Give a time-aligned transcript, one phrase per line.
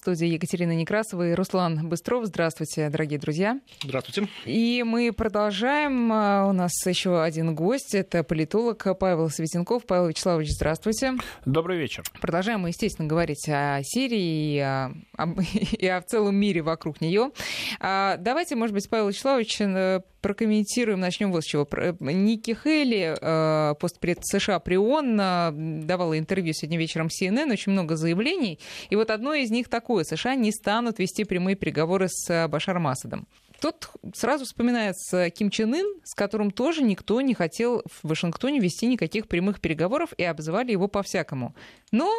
[0.00, 2.24] студии Екатерина Некрасова и Руслан Быстров.
[2.24, 3.60] Здравствуйте, дорогие друзья.
[3.84, 4.28] Здравствуйте.
[4.46, 6.10] И мы продолжаем.
[6.10, 7.94] А, у нас еще один гость.
[7.94, 9.84] Это политолог Павел Светенков.
[9.84, 11.12] Павел Вячеславович, здравствуйте.
[11.44, 12.02] Добрый вечер.
[12.18, 14.92] Продолжаем мы, естественно, говорить о Сирии и о,
[15.78, 17.30] и о целом мире вокруг нее.
[17.78, 21.00] А, давайте, может быть, Павел Вячеславович, э, прокомментируем.
[21.00, 21.68] Начнем вот с чего.
[22.00, 28.58] Ники Хейли, э, постпред США при ООН, давала интервью сегодня вечером CNN, очень много заявлений.
[28.88, 29.89] И вот одно из них такое.
[30.04, 33.26] США не станут вести прямые переговоры с э, Башаром Асадом.
[33.60, 38.86] Тут сразу вспоминается Ким Чен Ын, с которым тоже никто не хотел в Вашингтоне вести
[38.86, 41.54] никаких прямых переговоров и обзывали его по-всякому.
[41.92, 42.10] Но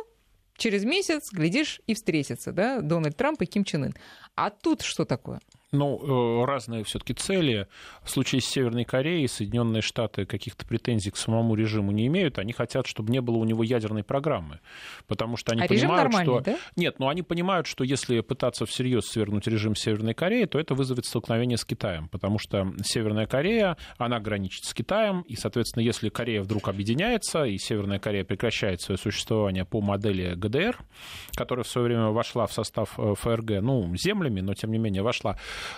[0.56, 3.96] через месяц, глядишь, и встретятся, да, Дональд Трамп и Ким Чен Ын.
[4.36, 5.40] А тут что такое?
[5.72, 7.68] Ну, э, разные все-таки цели.
[8.04, 12.40] В случае с Северной Кореей Соединенные Штаты каких-то претензий к самому режиму не имеют.
[12.40, 14.60] Они хотят, чтобы не было у него ядерной программы.
[15.08, 16.40] Потому что они а понимают, что...
[16.42, 16.58] Да?
[16.76, 21.06] Нет, но они понимают, что если пытаться всерьез свергнуть режим Северной Кореи, то это вызовет
[21.06, 22.10] столкновение с Китаем.
[22.10, 25.22] Потому что Северная Корея, она граничит с Китаем.
[25.22, 30.78] И, соответственно, если Корея вдруг объединяется, и Северная Корея прекращает свое существование по модели ГДР,
[31.36, 35.02] которая в свое время вошла в состав э, ФРГ, ну, землями, но тем не менее
[35.02, 35.38] вошла,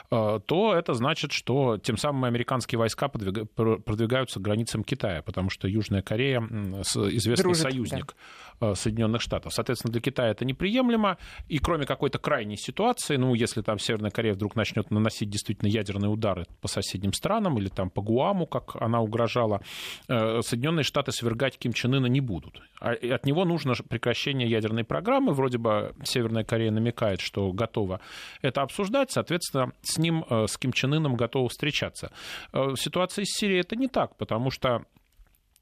[0.09, 6.01] то это значит, что тем самым американские войска продвигаются к границам Китая, потому что Южная
[6.01, 8.15] Корея известный Дружит, союзник
[8.59, 8.71] да.
[8.71, 9.53] Э, Соединенных Штатов.
[9.53, 11.17] Соответственно, для Китая это неприемлемо.
[11.47, 16.09] И кроме какой-то крайней ситуации, ну, если там Северная Корея вдруг начнет наносить действительно ядерные
[16.09, 19.61] удары по соседним странам или там по Гуаму, как она угрожала,
[20.07, 22.61] э, Соединенные Штаты свергать Ким Чен Ына не будут.
[22.79, 25.33] А от него нужно прекращение ядерной программы.
[25.33, 27.99] Вроде бы Северная Корея намекает, что готова
[28.41, 29.11] это обсуждать.
[29.11, 32.11] Соответственно, с ним, э, с Ким Чен Ыном готовы встречаться.
[32.51, 34.85] Э, в ситуации с Сирией это не так, потому что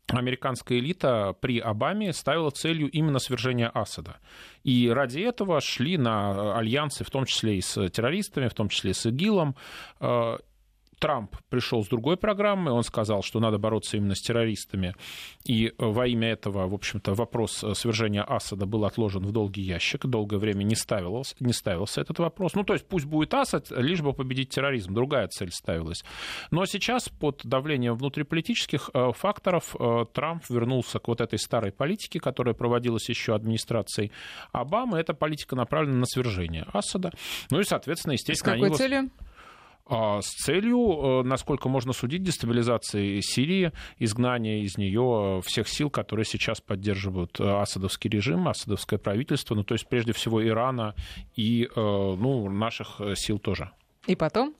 [0.07, 4.17] американская элита при Обаме ставила целью именно свержение Асада.
[4.63, 8.91] И ради этого шли на альянсы, в том числе и с террористами, в том числе
[8.91, 9.55] и с ИГИЛом.
[11.01, 14.95] Э, Трамп пришел с другой программой, он сказал, что надо бороться именно с террористами,
[15.43, 20.37] и во имя этого, в общем-то, вопрос свержения Асада был отложен в долгий ящик, долгое
[20.37, 22.53] время не ставился, не ставился этот вопрос.
[22.53, 26.03] Ну, то есть пусть будет Асад, лишь бы победить терроризм, другая цель ставилась.
[26.51, 32.19] Но сейчас под давлением внутриполитических э, факторов э, Трамп вернулся к вот этой старой политике,
[32.19, 34.11] которая проводилась еще администрацией
[34.51, 34.99] Обамы.
[34.99, 37.11] Эта политика направлена на свержение Асада.
[37.49, 38.53] Ну и, соответственно, естественно...
[38.53, 39.11] С какой они целью?
[39.93, 46.23] А, с целью, э, насколько можно судить, дестабилизации Сирии, изгнания из нее всех сил, которые
[46.23, 50.95] сейчас поддерживают э, асадовский режим, асадовское правительство, ну то есть прежде всего Ирана
[51.35, 53.71] и э, ну, наших сил тоже.
[54.07, 54.55] И потом?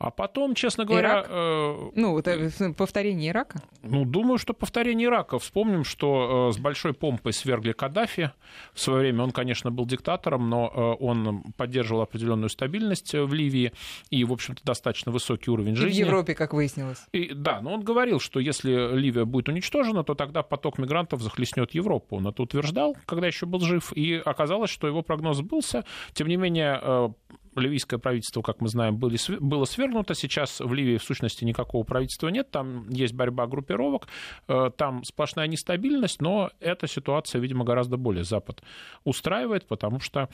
[0.00, 1.10] А потом, честно говоря...
[1.10, 1.26] Ирак?
[1.28, 3.62] Э, ну, это повторение Ирака?
[3.82, 5.38] Ну, думаю, что повторение Ирака.
[5.38, 8.30] Вспомним, что э, с большой помпой свергли Каддафи.
[8.72, 13.74] В свое время он, конечно, был диктатором, но э, он поддерживал определенную стабильность в Ливии
[14.08, 16.00] и, в общем-то, достаточно высокий уровень жизни.
[16.00, 17.04] И в Европе, как выяснилось.
[17.12, 21.74] И, да, но он говорил, что если Ливия будет уничтожена, то тогда поток мигрантов захлестнет
[21.74, 22.16] Европу.
[22.16, 25.84] Он это утверждал, когда еще был жив, и оказалось, что его прогноз сбылся.
[26.14, 27.12] Тем не менее,
[27.56, 30.14] ливийское правительство, как мы знаем, были, было свергнуто.
[30.14, 32.50] Сейчас в Ливии, в сущности, никакого правительства нет.
[32.50, 34.08] Там есть борьба группировок,
[34.48, 38.62] э, там сплошная нестабильность, но эта ситуация, видимо, гораздо более Запад
[39.04, 40.28] устраивает, потому что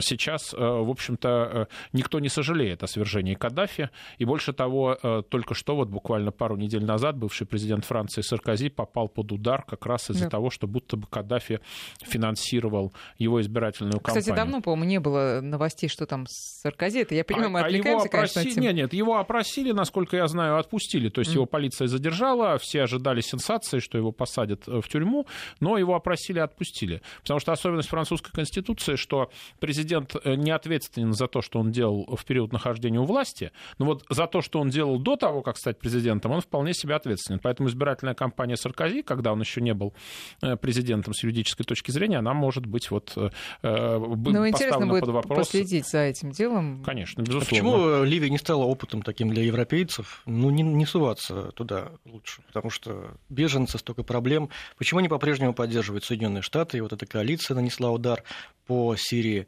[0.00, 3.90] сейчас, э, в общем-то, э, никто не сожалеет о свержении Каддафи.
[4.18, 4.96] И больше того,
[5.28, 9.86] только что, вот буквально пару недель назад, бывший президент Франции Саркози попал под удар как
[9.86, 10.30] раз из-за да.
[10.30, 11.60] того, что будто бы Каддафи
[12.02, 14.20] финансировал его избирательную кампанию.
[14.20, 17.00] Кстати, давно, по-моему, не было новостей, что там Саркози.
[17.00, 18.34] Это я понимаю, а, мы отвлекаемся, а его опроси...
[18.34, 18.60] конечно.
[18.60, 21.08] Нет, нет, его опросили, насколько я знаю, отпустили.
[21.08, 21.34] То есть mm.
[21.34, 25.26] его полиция задержала, все ожидали сенсации, что его посадят э, в тюрьму,
[25.60, 27.02] но его опросили и отпустили.
[27.22, 32.04] Потому что особенность французской конституции, что президент э, не ответственен за то, что он делал
[32.16, 35.56] в период нахождения у власти, но вот за то, что он делал до того, как
[35.56, 37.40] стать президентом, он вполне себе ответственен.
[37.40, 39.94] Поэтому избирательная кампания Саркози, когда он еще не был
[40.42, 45.38] э, президентом с юридической точки зрения, она может быть вот ну, поставлена будет под вопрос.
[45.38, 46.82] последить за этим этим делом.
[46.84, 47.46] Конечно, безусловно.
[47.46, 50.22] А почему Ливия не стала опытом таким для европейцев?
[50.26, 54.50] Ну, не, не суваться туда лучше, потому что беженцы, столько проблем.
[54.78, 56.78] Почему они по-прежнему поддерживают Соединенные Штаты?
[56.78, 58.22] И вот эта коалиция нанесла удар
[58.66, 59.46] по Сирии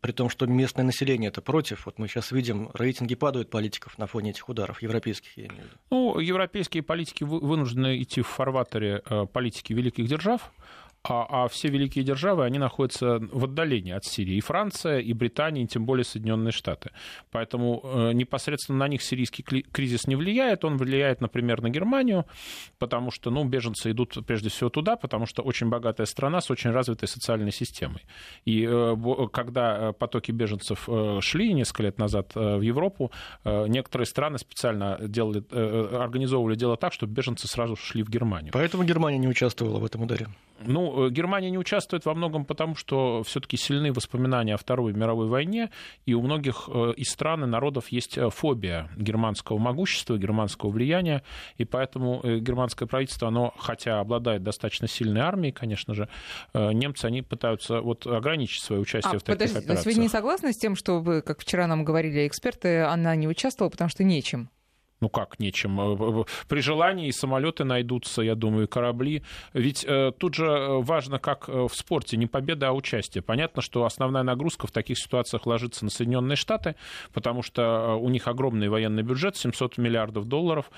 [0.00, 1.86] при том, что местное население это против.
[1.86, 5.64] Вот мы сейчас видим, рейтинги падают политиков на фоне этих ударов, европейских, я имею в
[5.64, 5.76] виду.
[5.90, 10.50] Ну, европейские политики вынуждены идти в фарватере э, политики великих держав,
[11.04, 14.36] а, а все великие державы, они находятся в отдалении от Сирии.
[14.36, 16.90] И Франция, и Британия, и тем более Соединенные Штаты.
[17.30, 20.64] Поэтому э, непосредственно на них сирийский кризис не влияет.
[20.64, 22.24] Он влияет, например, на Германию,
[22.78, 26.70] потому что ну, беженцы идут прежде всего туда, потому что очень богатая страна с очень
[26.70, 28.02] развитой социальной системой.
[28.44, 28.96] И э,
[29.32, 33.10] когда э, потоки беженцев э, шли несколько лет назад э, в Европу,
[33.44, 38.52] э, некоторые страны специально делали, э, организовывали дело так, чтобы беженцы сразу шли в Германию.
[38.52, 40.28] Поэтому Германия не участвовала в этом ударе.
[40.66, 45.28] Ну, э, Германия не участвует во многом потому, что все-таки сильны воспоминания о Второй мировой
[45.28, 45.70] войне,
[46.06, 51.22] и у многих э, из стран и народов есть э, фобия германского могущества, германского влияния,
[51.56, 56.08] и поэтому германское правительство, оно, хотя обладает достаточно сильной армией, конечно же,
[56.54, 59.96] немцы, они пытаются вот ограничить свое участие а, в таких подожди, операциях.
[59.96, 63.90] Вы не согласны с тем, что, как вчера нам говорили эксперты, она не участвовала, потому
[63.90, 64.50] что нечем?
[65.02, 65.80] Ну как, нечем.
[65.80, 69.24] Э, при желании и самолеты найдутся, я думаю, и корабли.
[69.52, 73.20] Ведь э, тут же э, важно, как э, в спорте, не победа, а участие.
[73.20, 76.76] Понятно, что основная нагрузка в таких ситуациях ложится на Соединенные Штаты,
[77.12, 80.70] потому что у них огромный военный бюджет, 700 миллиардов долларов.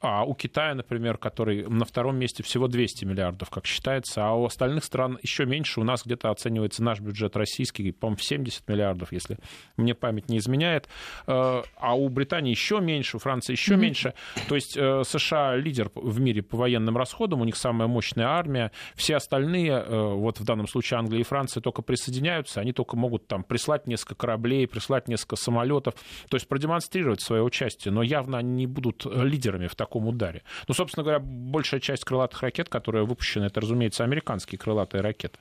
[0.00, 4.44] А у Китая, например, который на втором месте всего 200 миллиардов, как считается, а у
[4.44, 5.80] остальных стран еще меньше.
[5.80, 9.38] У нас где-то оценивается наш бюджет российский, по-моему, в 70 миллиардов, если
[9.76, 10.88] мне память не изменяет.
[11.26, 13.76] Э, а у Британии еще меньше, у Франции еще mm-hmm.
[13.78, 14.14] меньше.
[14.48, 18.70] То есть э, США лидер в мире по военным расходам, у них самая мощная армия.
[18.94, 23.26] Все остальные, э, вот в данном случае Англия и Франция, только присоединяются, они только могут
[23.26, 25.94] там прислать несколько кораблей, прислать несколько самолетов,
[26.28, 30.42] то есть продемонстрировать свое участие, но явно они не будут лидерами в таком таком ударе.
[30.68, 35.38] Ну, собственно говоря, большая часть крылатых ракет, которые выпущены, это, разумеется, американские крылатые ракеты.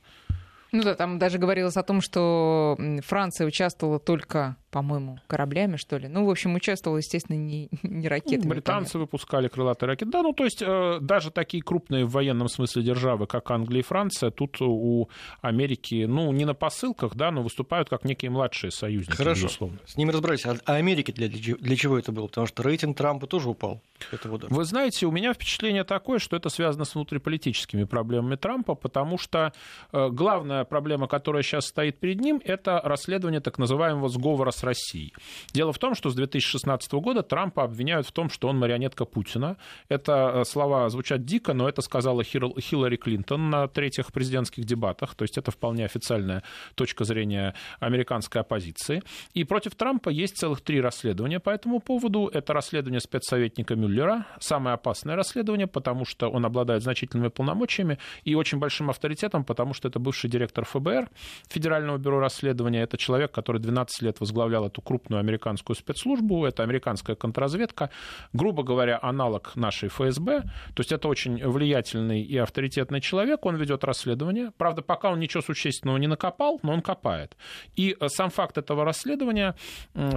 [0.71, 6.07] Ну да, там даже говорилось о том, что Франция участвовала только по-моему, кораблями, что ли.
[6.07, 8.49] Ну, в общем, участвовал, естественно, не, не ракетами.
[8.49, 8.99] Британцы понятно.
[8.99, 10.11] выпускали крылатые ракеты.
[10.11, 13.83] Да, ну, то есть э, даже такие крупные в военном смысле державы, как Англия и
[13.83, 15.09] Франция, тут у
[15.41, 19.79] Америки, ну, не на посылках, да, но выступают как некие младшие союзники, Хорошо, безусловно.
[19.85, 20.45] с ними разбирались.
[20.45, 22.27] А, а Америке для, для чего это было?
[22.27, 23.81] Потому что рейтинг Трампа тоже упал.
[24.11, 29.17] Этого Вы знаете, у меня впечатление такое, что это связано с внутриполитическими проблемами Трампа, потому
[29.17, 29.53] что
[29.91, 30.09] э,
[30.57, 35.13] главная проблема, которая сейчас стоит перед ним, это расследование так называемого сговора с Россией.
[35.54, 39.57] Дело в том, что с 2016 года Трампа обвиняют в том, что он марионетка Путина.
[39.89, 45.24] Это э, слова звучат дико, но это сказала Хиллари Клинтон на третьих президентских дебатах, то
[45.24, 46.42] есть это вполне официальная
[46.75, 49.03] точка зрения американской оппозиции.
[49.36, 52.30] И против Трампа есть целых три расследования по этому поводу.
[52.33, 58.57] Это расследование спецсоветника Мюллера, самое опасное расследование, потому что он обладает значительными полномочиями и очень
[58.57, 61.09] большим авторитетом, потому что это бывший директор ФБР,
[61.49, 66.63] Федерального бюро расследования, это человек, который 12 лет возглавлял возглавлял эту крупную американскую спецслужбу, это
[66.63, 67.89] американская контрразведка,
[68.33, 73.83] грубо говоря, аналог нашей ФСБ, то есть это очень влиятельный и авторитетный человек, он ведет
[73.83, 77.35] расследование, правда, пока он ничего существенного не накопал, но он копает.
[77.75, 79.55] И э, сам факт этого расследования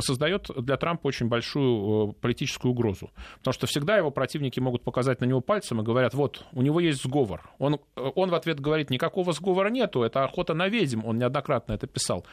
[0.00, 5.21] создает для Трампа очень большую э, политическую угрозу, потому что всегда его противники могут показать
[5.21, 7.50] на него пальцем и говорят, вот, у него есть сговор.
[7.59, 11.73] Он, э, он в ответ говорит, никакого сговора нету, это охота на ведьм, он неоднократно
[11.73, 12.27] это писал.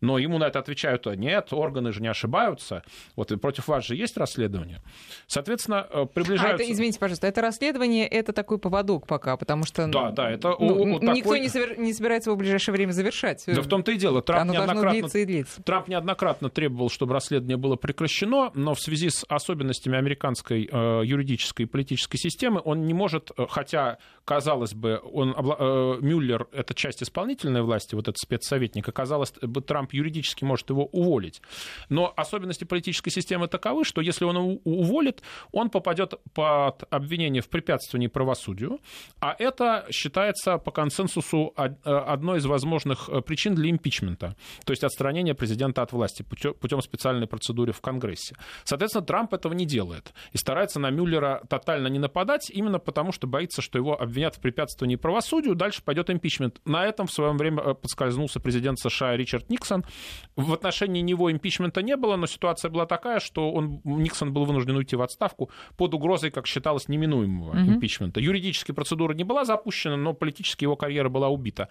[0.00, 2.82] Но ему на это отвечают, нет, органы же не ошибаются.
[3.16, 4.80] Вот и против вас же есть расследование.
[5.26, 6.62] Соответственно, э, приближаются...
[6.62, 9.86] А это, извините, пожалуйста, это расследование, это такой поводок пока, потому что...
[9.88, 10.56] Да, да, это...
[10.58, 11.16] Ну, такой...
[11.16, 11.78] Никто не, совер...
[11.78, 13.44] не собирается его в ближайшее время завершать.
[13.46, 14.22] Да в том-то и дело.
[14.22, 14.90] Трамп Оно неоднократно...
[14.90, 15.62] длиться и длиться.
[15.62, 21.62] Трамп неоднократно требовал, чтобы расследование было прекращено, но в связи с особенностями американской э, юридической
[21.62, 27.02] и политической системы он не может, э, хотя, казалось бы, он, э, Мюллер— это часть
[27.02, 31.42] исполнительной власти, вот этот спецсоветник, оказалось бы, Трамп Трамп юридически может его уволить.
[31.88, 38.08] Но особенности политической системы таковы, что если он уволит, он попадет под обвинение в препятствовании
[38.08, 38.78] правосудию,
[39.20, 41.52] а это считается по консенсусу
[41.84, 47.26] одной из возможных э, причин для импичмента, то есть отстранения президента от власти путем специальной
[47.26, 48.36] процедуры в Конгрессе.
[48.64, 53.26] Соответственно, Трамп этого не делает и старается на Мюллера тотально не нападать, именно потому что
[53.26, 56.60] боится, что его обвинят в препятствовании правосудию, дальше пойдет импичмент.
[56.64, 59.92] На этом в свое время э, подскользнулся президент США Ричард Никсон, Никсон.
[60.36, 64.76] В отношении него импичмента не было, но ситуация была такая, что он, Никсон был вынужден
[64.76, 67.68] уйти в отставку под угрозой, как считалось, неминуемого mm-hmm.
[67.68, 68.20] импичмента.
[68.20, 71.68] Юридически процедура не была запущена, но политически его карьера была убита.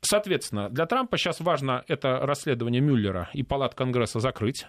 [0.00, 4.66] Соответственно, для Трампа сейчас важно это расследование Мюллера и палат Конгресса закрыть.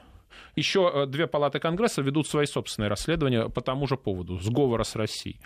[0.56, 4.96] Еще э, две палаты Конгресса ведут свои собственные расследования по тому же поводу, сговора с
[4.96, 5.40] Россией.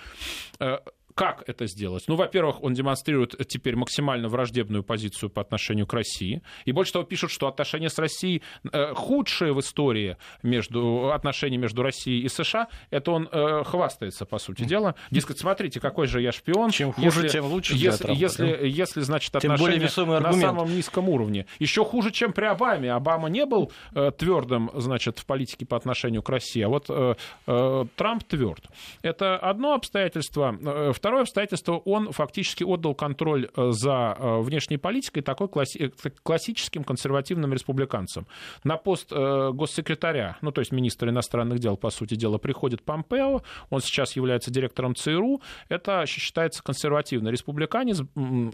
[1.15, 2.03] Как это сделать?
[2.07, 6.41] Ну, во-первых, он демонстрирует теперь максимально враждебную позицию по отношению к России.
[6.65, 11.84] И больше того, пишут, что отношения с Россией э, худшие в истории между, отношений между
[11.84, 12.67] Россией и США.
[12.89, 14.95] Это он э, хвастается, по сути дела.
[15.10, 16.72] Дескать, смотрите, какой же я шпион.
[16.72, 18.57] Чем хуже, если, тем лучше если, Трампа, если, да?
[18.65, 21.45] если, значит, отношения на самом низком уровне.
[21.60, 22.91] Еще хуже, чем при Обаме.
[22.91, 27.15] Обама не был э, твердым, значит, в политике по отношению к России, а вот э,
[27.48, 28.65] э, Трамп тверд.
[29.01, 30.57] Это одно обстоятельство.
[30.62, 35.94] Э, второе обстоятельство, он фактически отдал контроль э, за э, внешней политикой такой класси-
[36.24, 38.26] классическим консервативным республиканцам.
[38.64, 43.82] На пост госсекретаря, ну то есть министра иностранных дел, по сути дела, приходит Помпео, он
[43.82, 48.02] сейчас является директором ЦРУ, это считается консервативный республиканец,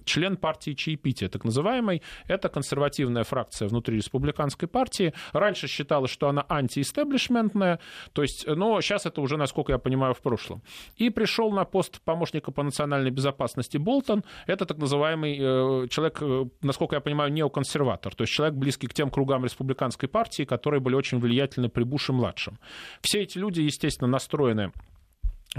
[0.04, 5.14] член партии чаепития, так называемый, это консервативная фракция внутри республиканской партии.
[5.32, 7.80] Раньше считалось, что она антиэстеблишментная,
[8.12, 10.62] то есть, но сейчас это уже, насколько я понимаю, в прошлом.
[10.98, 14.24] И пришел на пост помощника по национальной безопасности Болтон.
[14.48, 18.94] Это так называемый э, человек, э, насколько я понимаю, неоконсерватор, то есть человек, близкий к
[18.94, 22.58] тем кругам республиканской партии, которые были очень влиятельны при Буше-младшем.
[23.02, 24.72] Все эти люди, естественно, настроены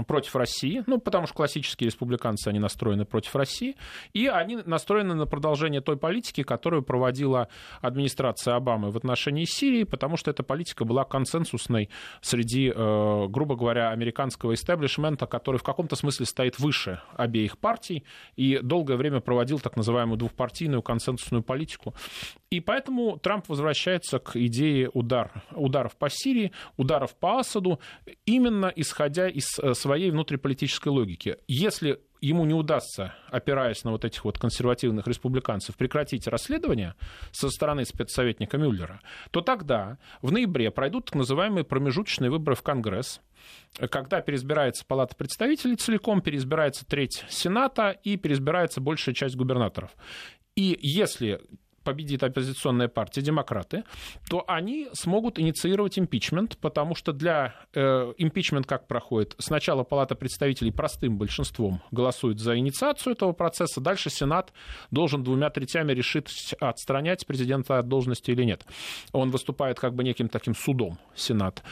[0.07, 3.75] против России, ну, потому что классические республиканцы, они настроены против России,
[4.13, 7.47] и они настроены на продолжение той политики, которую проводила
[7.81, 11.89] администрация Обамы в отношении Сирии, потому что эта политика была консенсусной
[12.21, 18.03] среди, э, грубо говоря, американского истеблишмента, который в каком-то смысле стоит выше обеих партий
[18.35, 21.93] и долгое время проводил так называемую двухпартийную консенсусную политику.
[22.49, 27.79] И поэтому Трамп возвращается к идее удар, ударов по Сирии, ударов по Асаду,
[28.25, 31.37] именно исходя из э, своей внутриполитической логики.
[31.47, 36.95] Если ему не удастся, опираясь на вот этих вот консервативных республиканцев, прекратить расследование
[37.31, 43.19] со стороны спецсоветника Мюллера, то тогда в ноябре пройдут так называемые промежуточные выборы в Конгресс,
[43.89, 49.91] когда переизбирается Палата представителей целиком, переизбирается треть Сената и переизбирается большая часть губернаторов.
[50.55, 51.41] И если
[51.83, 53.83] победит оппозиционная партия, демократы,
[54.29, 59.35] то они смогут инициировать импичмент, потому что для э, импичмент как проходит?
[59.37, 64.53] Сначала Палата представителей простым большинством голосует за инициацию этого процесса, дальше Сенат
[64.91, 68.65] должен двумя третями решить, отстранять президента от должности или нет.
[69.11, 71.63] Он выступает как бы неким таким судом, Сенат.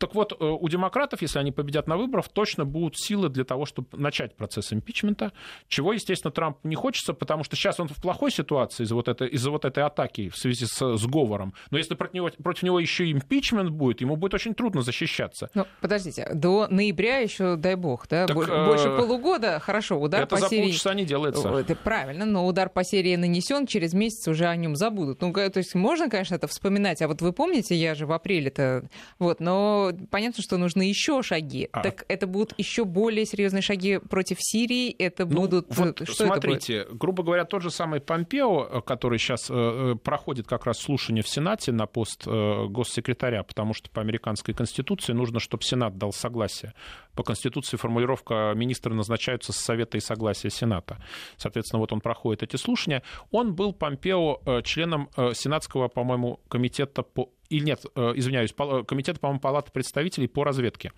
[0.00, 3.66] Так вот, э, у демократов, если они победят на выборах, точно будут силы для того,
[3.66, 5.32] чтобы начать процесс импичмента,
[5.68, 9.28] чего, естественно, Трампу не хочется, потому что сейчас он в плохой ситуации из-за вот, этой,
[9.28, 11.52] из-за вот этой атаки в связи с сговором.
[11.70, 15.50] Но если против него, против него еще импичмент будет, ему будет очень трудно защищаться.
[15.52, 18.26] Ну, подождите, до ноября еще, дай бог, да?
[18.26, 18.96] Так, Больше э...
[18.96, 20.68] полугода, хорошо, удар это по за серии...
[20.68, 21.46] полчаса не делается.
[21.46, 25.20] Это правильно, но удар по серии нанесен, через месяц уже о нем забудут.
[25.20, 28.88] Ну, то есть можно, конечно, это вспоминать, а вот вы помните, я же в апреле-то...
[29.18, 31.68] Вот, но понятно, что нужны еще шаги.
[31.72, 31.82] А.
[31.82, 34.90] Так это будут еще более серьезные шаги против Сирии?
[34.90, 35.66] Это ну, будут...
[35.76, 36.98] Вот, что смотрите, это будет?
[36.98, 41.28] грубо говоря, тот же самый Помпео, который сейчас э, э, проходит как раз слушание в
[41.28, 46.74] Сенате на пост э, госсекретаря, потому что по американской конституции нужно, чтобы Сенат дал согласие.
[47.14, 50.98] По конституции формулировка министры назначаются с совета и согласия Сената.
[51.36, 53.02] Соответственно, вот он проходит эти слушания.
[53.30, 58.84] Он был Помпео э, членом э, Сенатского, по-моему, комитета по или нет, э, извиняюсь, э,
[58.86, 60.92] комитет, по-моему, Палаты представителей по разведке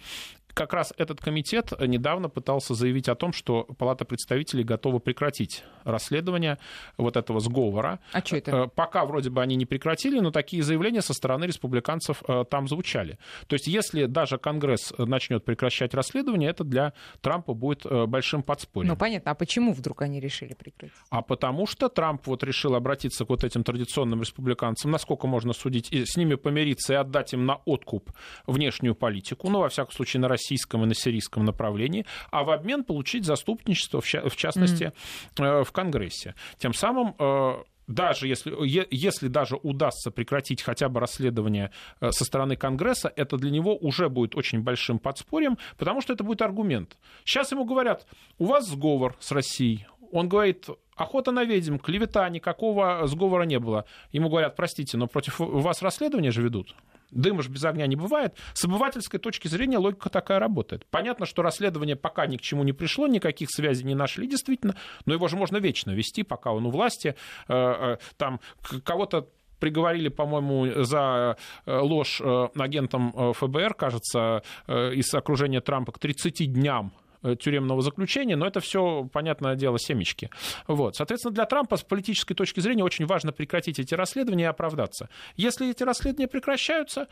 [0.55, 6.59] как раз этот комитет недавно пытался заявить о том, что Палата представителей готова прекратить расследование
[6.97, 8.01] вот этого сговора.
[8.13, 8.51] А что это?
[8.51, 12.69] Э, пока вроде бы они не прекратили, но такие заявления со стороны республиканцев э, там
[12.69, 13.19] звучали.
[13.47, 18.91] То есть если даже Конгресс начнет прекращать расследование, это для Трампа будет э, большим подспорьем.
[18.91, 20.97] Ну понятно, а почему вдруг они решили прекратить?
[21.11, 25.93] А потому что Трамп вот решил обратиться к вот этим традиционным республиканцам, насколько можно судить,
[25.93, 28.11] и с ними помириться и отдать им на откуп
[28.47, 32.51] внешнюю политику, ну во всяком случае на Россию российском и на сирийском направлении, а в
[32.51, 34.93] обмен получить заступничество, в частности,
[35.37, 35.65] mm-hmm.
[35.65, 36.35] в Конгрессе.
[36.59, 38.55] Тем самым э, даже если,
[38.91, 41.71] если даже удастся прекратить хотя бы расследование
[42.01, 46.25] э, со стороны Конгресса, это для него уже будет очень большим подспорьем, потому что это
[46.25, 46.97] будет аргумент.
[47.25, 48.07] Сейчас ему говорят,
[48.39, 49.87] у вас сговор с Россией.
[50.11, 53.85] Он говорит, охота на ведьм, клевета, никакого сговора не было.
[54.13, 56.75] Ему говорят, простите, но против вас расследование же ведут.
[57.13, 58.35] Дыма же без огня не бывает.
[58.55, 60.87] С обывательской точки зрения логика такая работает.
[60.91, 65.13] Понятно, что расследование пока ни к чему не пришло, никаких связей не нашли, действительно, но
[65.13, 67.15] его же можно вечно вести, пока он у власти.
[67.49, 68.41] Э, э, там
[68.85, 69.29] кого-то
[69.61, 76.93] приговорили, по-моему, за э, ложь агентам ФБР, кажется, из окружения Трампа к 30 дням
[77.39, 80.31] тюремного заключения, но это все, понятное дело, семечки.
[80.67, 80.97] Вот.
[80.97, 85.09] Соответственно, для Трампа с политической точки зрения очень важно прекратить эти расследования и оправдаться.
[85.37, 87.09] Если эти расследования прекращаются,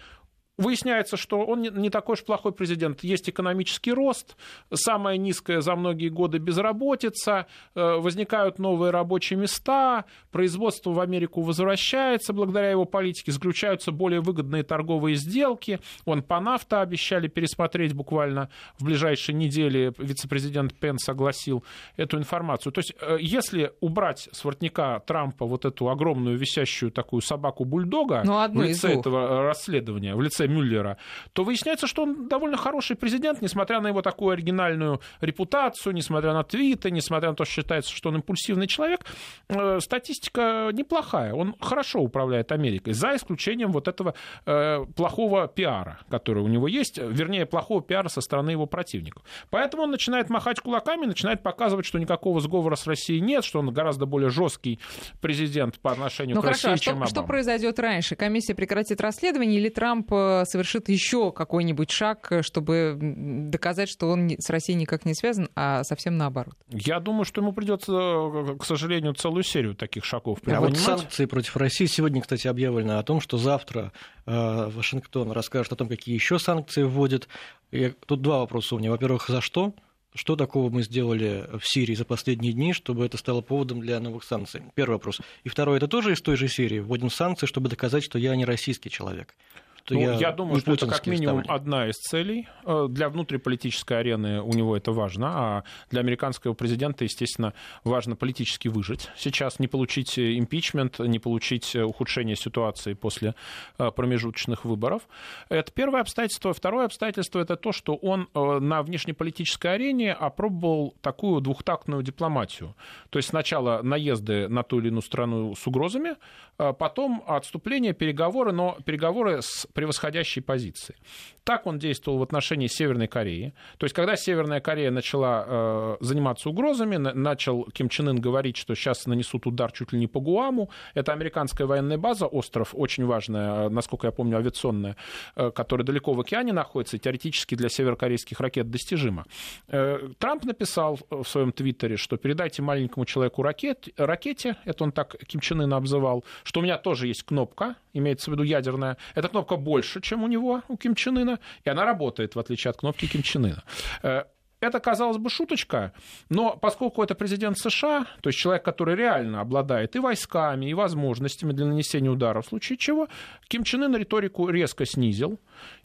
[0.61, 3.03] Выясняется, что он не такой уж плохой президент.
[3.03, 4.37] Есть экономический рост,
[4.73, 12.33] самая низкая за многие годы безработица, э, возникают новые рабочие места, производство в Америку возвращается
[12.33, 15.81] благодаря его политике, заключаются более выгодные торговые сделки.
[16.05, 19.93] Он по нафта обещали пересмотреть буквально в ближайшие недели.
[19.99, 21.65] Вице-президент Пен согласил
[21.97, 22.73] эту информацию.
[22.73, 28.49] То есть, э, если убрать с воротника Трампа вот эту огромную висящую такую собаку-бульдога ну,
[28.49, 30.97] в лице этого э, расследования, в лице Мюллера,
[31.33, 36.45] то выясняется, что он довольно хороший президент, несмотря на его такую оригинальную репутацию, несмотря на
[36.45, 39.01] твиты, несмотря на то, что считается, что он импульсивный человек.
[39.49, 41.33] Э, статистика неплохая.
[41.35, 44.15] Он хорошо управляет Америкой, за исключением вот этого
[44.47, 49.23] э, плохого пиара, который у него есть, вернее, плохого пиара со стороны его противников.
[49.51, 53.73] Поэтому он начинает махать кулаками, начинает показывать, что никакого сговора с Россией нет, что он
[53.73, 54.81] гораздо более жесткий
[55.21, 58.17] президент по отношению ну, к хорошо, России, а чем что, что произойдет раньше?
[58.17, 64.31] Комиссия прекратит расследование или Трамп э, совершит еще какой-нибудь шаг, э, чтобы доказать, что он
[64.39, 66.55] с Россией никак не связан, а совсем наоборот?
[66.71, 70.77] Я думаю, что ему придется, э, к сожалению, целую серию таких шагов предпринимать.
[70.77, 73.93] А вот санкции против России сегодня, кстати, объявлено о том, что завтра
[74.27, 77.27] Вашингтон расскажет о том, какие еще санкции вводит.
[77.73, 77.93] Я...
[78.07, 78.91] Тут два вопроса у меня.
[78.91, 79.75] Во-первых, за что?
[80.15, 84.25] Что такого мы сделали в Сирии за последние дни, чтобы это стало поводом для новых
[84.25, 84.63] санкций?
[84.75, 85.21] Первый вопрос.
[85.45, 86.81] И второй, это тоже из той же серии.
[86.81, 89.37] Вводим санкции, чтобы доказать, что я не российский человек
[89.85, 92.49] что ну, я, я думаю, что это как минимум одна из целей.
[92.65, 98.69] Э, для внутриполитической арены у него это важно, а для американского президента, естественно, важно политически
[98.69, 99.09] выжить.
[99.17, 103.35] Сейчас не получить импичмент, не получить ухудшение ситуации после
[103.79, 105.03] э, промежуточных выборов.
[105.49, 106.53] Это первое обстоятельство.
[106.53, 112.75] Второе обстоятельство– это то, что он э, на внешнеполитической арене опробовал такую двухтактную дипломатию.
[113.11, 116.17] То есть сначала наезды на ту или иную страну с угрозами,
[116.57, 120.97] потом отступление, переговоры, но переговоры с превосходящей позиции.
[121.45, 123.55] Так он действовал в отношении Северной Кореи.
[123.79, 128.57] То есть, когда Северная Корея начала э, заниматься угрозами, на, начал Ким Чен Ын говорить,
[128.57, 130.71] что сейчас нанесут удар чуть ли не по Гуаму.
[130.95, 134.97] Это американская военная база, остров, очень важная, э, насколько я помню, авиационная,
[135.37, 139.25] э, который далеко в океане находится, и теоретически для северокорейских ракет достижима.
[139.69, 145.17] Э, Трамп написал в своем твиттере, что передайте маленькому человеку ракет, ракете, это он так
[145.27, 148.97] Ким Чен Ына обзывал, что у меня тоже есть кнопка, имеется в виду ядерная.
[149.15, 152.71] Эта кнопка больше, чем у него, у Ким Чен Ына, и она работает, в отличие
[152.71, 153.63] от кнопки Ким Чен Ына.
[154.03, 154.25] Э,
[154.61, 155.93] это, казалось бы, шуточка,
[156.29, 161.53] но поскольку это президент США, то есть человек, который реально обладает и войсками, и возможностями
[161.53, 163.09] для нанесения удара, в случае чего
[163.49, 165.41] Ким Чен Ын риторику резко снизил,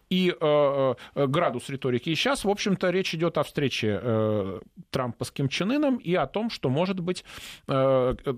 [0.10, 2.10] и э, э, градус риторики.
[2.10, 4.60] И сейчас, в общем-то, речь идет о встрече э,
[4.92, 7.24] Трампа с Ким Чен Ыном и о том, что, может быть,
[7.68, 8.34] э, э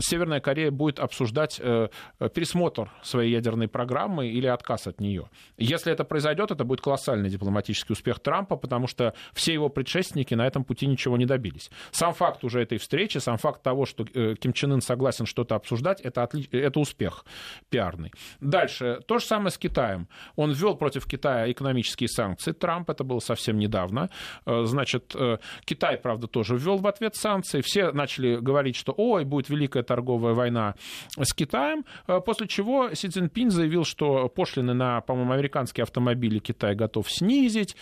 [0.00, 1.88] Северная Корея будет обсуждать э,
[2.34, 5.30] пересмотр своей ядерной программы или отказ от нее.
[5.56, 10.46] Если это произойдет, это будет колоссальный дипломатический успех Трампа, потому что все его предшественники на
[10.46, 11.70] этом пути ничего не добились.
[11.90, 15.54] Сам факт уже этой встречи, сам факт того, что э, Ким Чен Ын согласен что-то
[15.54, 16.46] обсуждать, это, отли...
[16.50, 17.24] это успех
[17.70, 18.12] пиарный.
[18.40, 20.08] Дальше, то же самое с Китаем.
[20.36, 22.52] Он ввел против Китая экономические санкции.
[22.52, 24.10] Трамп, это было совсем недавно.
[24.44, 27.60] Э, значит, э, Китай, правда, тоже ввел в ответ санкции.
[27.62, 30.74] Все начали говорить, что ой, будет великая торговая война
[31.18, 31.84] с Китаем.
[32.06, 37.76] Э, после чего Си Цзиньпинь заявил, что пошлины на, по-моему, американские автомобили Китай готов снизить,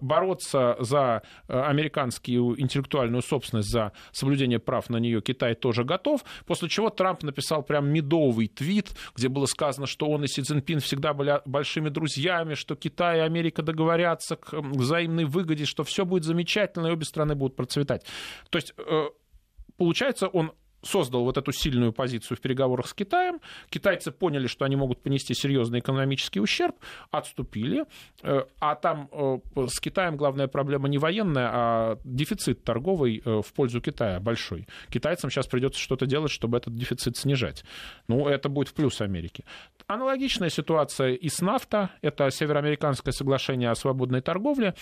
[0.00, 6.24] бороться за американскую интеллектуальную собственность, за соблюдение прав на нее Китай тоже готов.
[6.46, 10.80] После чего Трамп написал прям медовый твит, где было сказано, что он и Си Цзиньпин
[10.80, 16.24] всегда были большими друзьями, что Китай и Америка договорятся к взаимной выгоде, что все будет
[16.24, 18.04] замечательно, и обе страны будут процветать.
[18.50, 19.06] То есть, э,
[19.76, 23.40] получается, он создал вот эту сильную позицию в переговорах с Китаем.
[23.70, 26.76] Китайцы поняли, что они могут понести серьезный экономический ущерб,
[27.10, 27.84] отступили.
[28.22, 29.38] Э, а там э,
[29.68, 34.66] с Китаем главная проблема не военная, а дефицит торговый э, в пользу Китая большой.
[34.90, 37.64] Китайцам сейчас придется что-то делать, чтобы этот дефицит снижать.
[38.08, 39.44] Ну, это будет в плюс Америки.
[39.86, 41.90] Аналогичная ситуация и с нафта.
[42.02, 44.74] Это североамериканское соглашение о свободной торговле.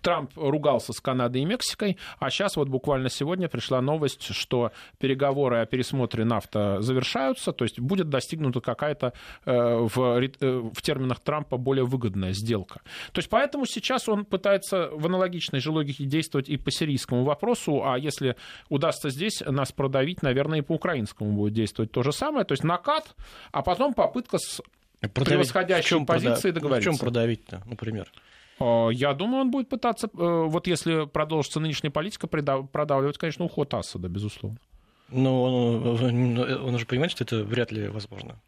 [0.00, 5.58] Трамп ругался с Канадой и Мексикой, а сейчас вот буквально сегодня пришла новость, что переговоры
[5.58, 9.12] о пересмотре нафта завершаются, то есть будет достигнута какая-то
[9.44, 12.80] э, в, э, в терминах Трампа более выгодная сделка.
[13.12, 17.82] То есть поэтому сейчас он пытается в аналогичной же логике действовать и по сирийскому вопросу,
[17.84, 18.36] а если
[18.68, 22.64] удастся здесь нас продавить, наверное, и по украинскому будет действовать то же самое, то есть
[22.64, 23.14] накат,
[23.50, 24.60] а потом попытка с
[25.00, 26.90] продавить, превосходящей позицией договориться.
[26.90, 28.08] В чем продавить-то, например?
[28.58, 30.08] А, я думаю, он будет пытаться, э,
[30.46, 34.58] вот если продолжится нынешняя политика, продавливать, конечно, уход Асада, безусловно.
[35.08, 38.40] Но он, он же понимает, что это вряд ли возможно.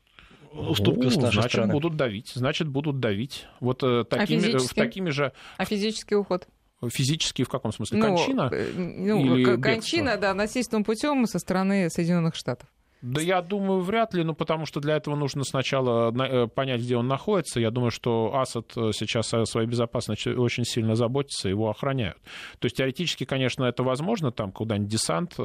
[0.53, 1.73] уступка с нашей значит, стороны.
[1.73, 3.47] будут давить, значит, будут давить.
[3.61, 5.33] Вот э, такими, а в такими же...
[5.59, 6.49] А физический уход?
[6.87, 7.99] Физически в каком смысле?
[7.99, 8.51] Ну, кончина?
[8.51, 10.21] Ну, Или кончина, бегство?
[10.21, 12.69] да, насильственным путем со стороны Соединенных Штатов.
[13.05, 16.97] Да я думаю, вряд ли, ну потому что для этого нужно сначала э, понять, где
[16.97, 17.61] он находится.
[17.61, 22.17] Я думаю, что Асад э, сейчас о своей безопасности очень сильно заботится, его охраняют.
[22.61, 25.37] То есть теоретически, конечно, это возможно, там куда-нибудь десант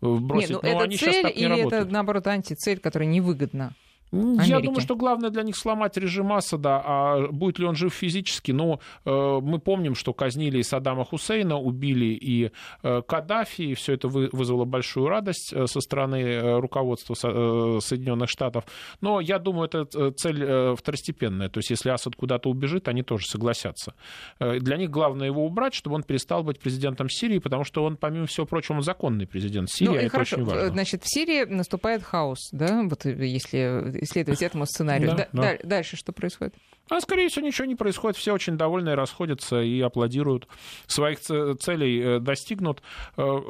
[0.00, 1.82] бросить, Нет, ну, но это они цель сейчас так не или работают.
[1.84, 3.74] это, наоборот, антицель, которая невыгодна?
[4.12, 4.48] Америки.
[4.48, 8.52] Я думаю, что главное для них сломать режим Асада, а будет ли он жив физически,
[8.52, 12.50] ну, э, мы помним, что казнили и Саддама Хусейна, убили и
[12.82, 17.80] э, Каддафи, и все это вы, вызвало большую радость э, со стороны э, руководства э,
[17.80, 18.64] Соединенных Штатов.
[19.00, 21.48] Но я думаю, это э, цель второстепенная.
[21.48, 23.94] То есть, если Асад куда-то убежит, они тоже согласятся.
[24.38, 28.26] Для них главное его убрать, чтобы он перестал быть президентом Сирии, потому что он, помимо
[28.26, 30.00] всего прочего, законный президент Сирии.
[30.00, 30.36] Ну, а хорошо.
[30.36, 30.68] очень важно.
[30.68, 35.14] Значит, в Сирии наступает хаос, да, вот если исследовать этому сценарию.
[35.16, 35.58] Да, да.
[35.62, 36.54] Дальше что происходит?
[36.90, 38.18] А, скорее всего, ничего не происходит.
[38.18, 40.46] Все очень довольны, расходятся и аплодируют.
[40.86, 42.82] Своих целей э, достигнут.
[43.16, 43.40] Э,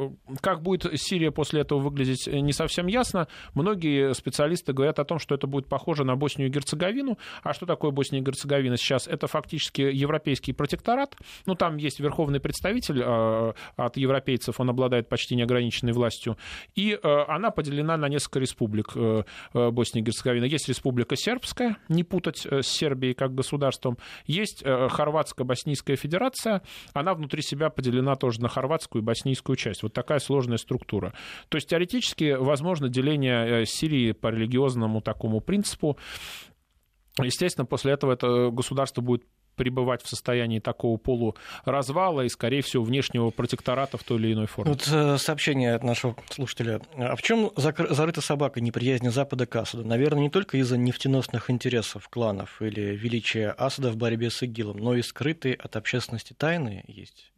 [0.40, 3.26] как будет Сирия после этого выглядеть, не совсем ясно.
[3.54, 7.18] Многие специалисты говорят о том, что это будет похоже на Боснию и Герцеговину.
[7.42, 9.08] А что такое Босния и Герцеговина сейчас?
[9.08, 11.16] Это фактически европейский протекторат.
[11.46, 16.36] Ну, там есть верховный представитель э, от европейцев, он обладает почти неограниченной властью.
[16.76, 18.94] И она поделена на несколько республик
[19.52, 20.44] Боснии и Герцеговины.
[20.44, 23.98] Есть республика сербская, не путать с Сербией, как государством.
[24.26, 29.82] Есть э, Хорватско-Боснийская федерация, она внутри себя поделена тоже на хорватскую и боснийскую часть.
[29.82, 31.12] Вот такая сложная структура.
[31.48, 35.98] То есть теоретически возможно деление э, Сирии по религиозному такому принципу.
[37.22, 43.30] Естественно, после этого это государство будет пребывать в состоянии такого полуразвала и, скорее всего, внешнего
[43.30, 44.72] протектората в той или иной форме.
[44.72, 46.80] Вот э, сообщение от нашего слушателя.
[46.96, 49.84] А в чем зарыта собака неприязни Запада к Асаду?
[49.84, 54.94] Наверное, не только из-за нефтеносных интересов кланов или величия Асада в борьбе с ИГИЛом, но
[54.94, 57.33] и скрытые от общественности тайны есть.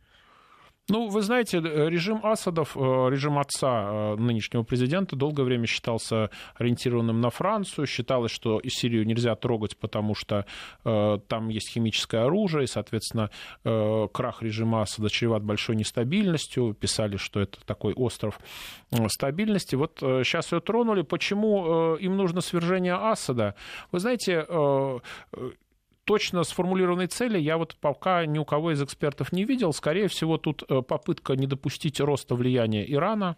[0.88, 7.20] Ну, вы знаете, режим Асадов, э, режим отца э, нынешнего президента долгое время считался ориентированным
[7.20, 7.88] на Францию.
[7.88, 10.46] Считалось, что Сирию нельзя трогать, потому что
[10.84, 13.30] э, там есть химическое оружие, и, соответственно,
[13.64, 16.74] крах режима Асада чреват большой нестабильностью.
[16.74, 18.38] Писали, что это такой остров
[19.08, 19.74] стабильности.
[19.74, 21.02] Вот сейчас ее тронули.
[21.02, 23.54] Почему им нужно свержение Асада?
[23.92, 24.46] Вы знаете,
[26.06, 29.72] точно сформулированной цели я вот пока ни у кого из экспертов не видел.
[29.72, 33.36] Скорее всего, тут э, попытка не допустить роста влияния Ирана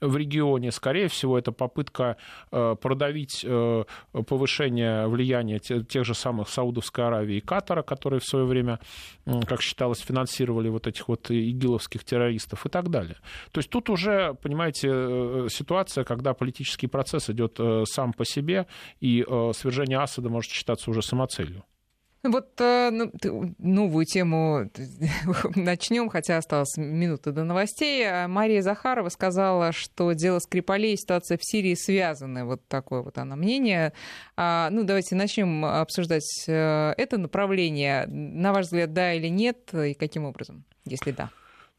[0.00, 0.72] в регионе.
[0.72, 2.16] Скорее всего, это попытка
[2.50, 3.84] э, продавить э,
[4.26, 8.78] повышение влияния тех же самых Саудовской Аравии и Катара, которые в свое время,
[9.46, 13.16] как считалось, финансировали вот этих вот игиловских террористов и так далее.
[13.52, 18.66] То есть тут уже, понимаете, ситуация, когда политический процесс идет сам по себе,
[19.00, 21.64] и свержение Асада может считаться уже самоцелью.
[22.24, 23.10] Вот э, ну,
[23.58, 24.70] новую тему
[25.56, 28.26] начнем, хотя осталось минута до новостей.
[28.28, 32.44] Мария Захарова сказала, что дело Скрипалей и ситуация в Сирии связаны.
[32.44, 33.92] Вот такое вот она мнение.
[34.36, 38.06] А, ну, давайте начнем обсуждать э, это направление.
[38.06, 41.30] На ваш взгляд, да или нет, и каким образом, если да?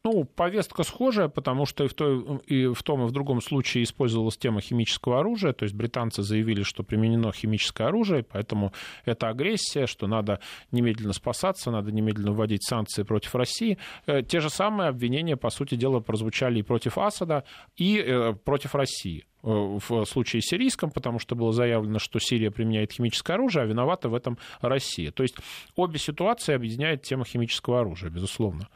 [0.06, 3.84] Ну, повестка схожая, потому что и в, той, и в том, и в другом случае
[3.84, 5.54] использовалась тема химического оружия.
[5.54, 8.74] То есть британцы заявили, что применено химическое оружие, поэтому
[9.06, 10.40] это агрессия, что надо
[10.72, 13.78] немедленно спасаться, надо немедленно вводить санкции против России.
[14.04, 17.44] Э, те же самые обвинения, по сути дела, прозвучали и против Асада,
[17.78, 22.92] и э, против России э, в случае сирийском, потому что было заявлено, что Сирия применяет
[22.92, 25.12] химическое оружие, а виновата в этом Россия.
[25.12, 25.36] То есть
[25.76, 28.68] обе ситуации объединяет тема химического оружия, безусловно.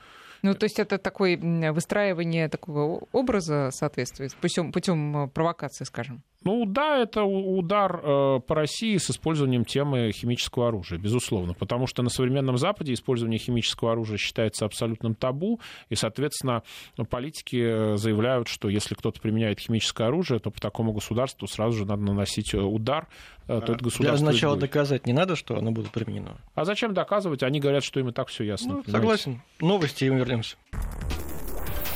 [0.42, 1.38] Ну, то есть это такое
[1.72, 6.22] выстраивание такого образа соответствует путем, путем э, провокации, скажем.
[6.44, 12.02] Ну да, это удар э, по России с использованием темы химического оружия, безусловно, потому что
[12.02, 16.62] на современном Западе использование химического оружия считается абсолютным табу, и, соответственно,
[17.10, 21.84] политики э, заявляют, что если кто-то применяет химическое оружие, то по такому государству сразу же
[21.84, 23.08] надо наносить удар,
[23.48, 24.18] то это государство...
[24.18, 26.36] Для начала доказать не надо, что оно будет применено.
[26.54, 27.42] А зачем доказывать?
[27.42, 28.82] Они говорят, что им и так все ясно.
[28.86, 29.40] Ну, согласен.
[29.58, 30.56] Новости, и вернемся.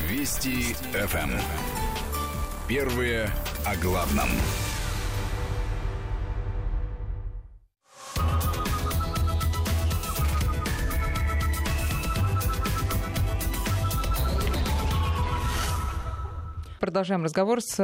[0.08, 1.30] Вести ФМ.
[2.66, 3.30] Первые
[3.66, 4.28] о главном.
[16.82, 17.76] Продолжаем разговор с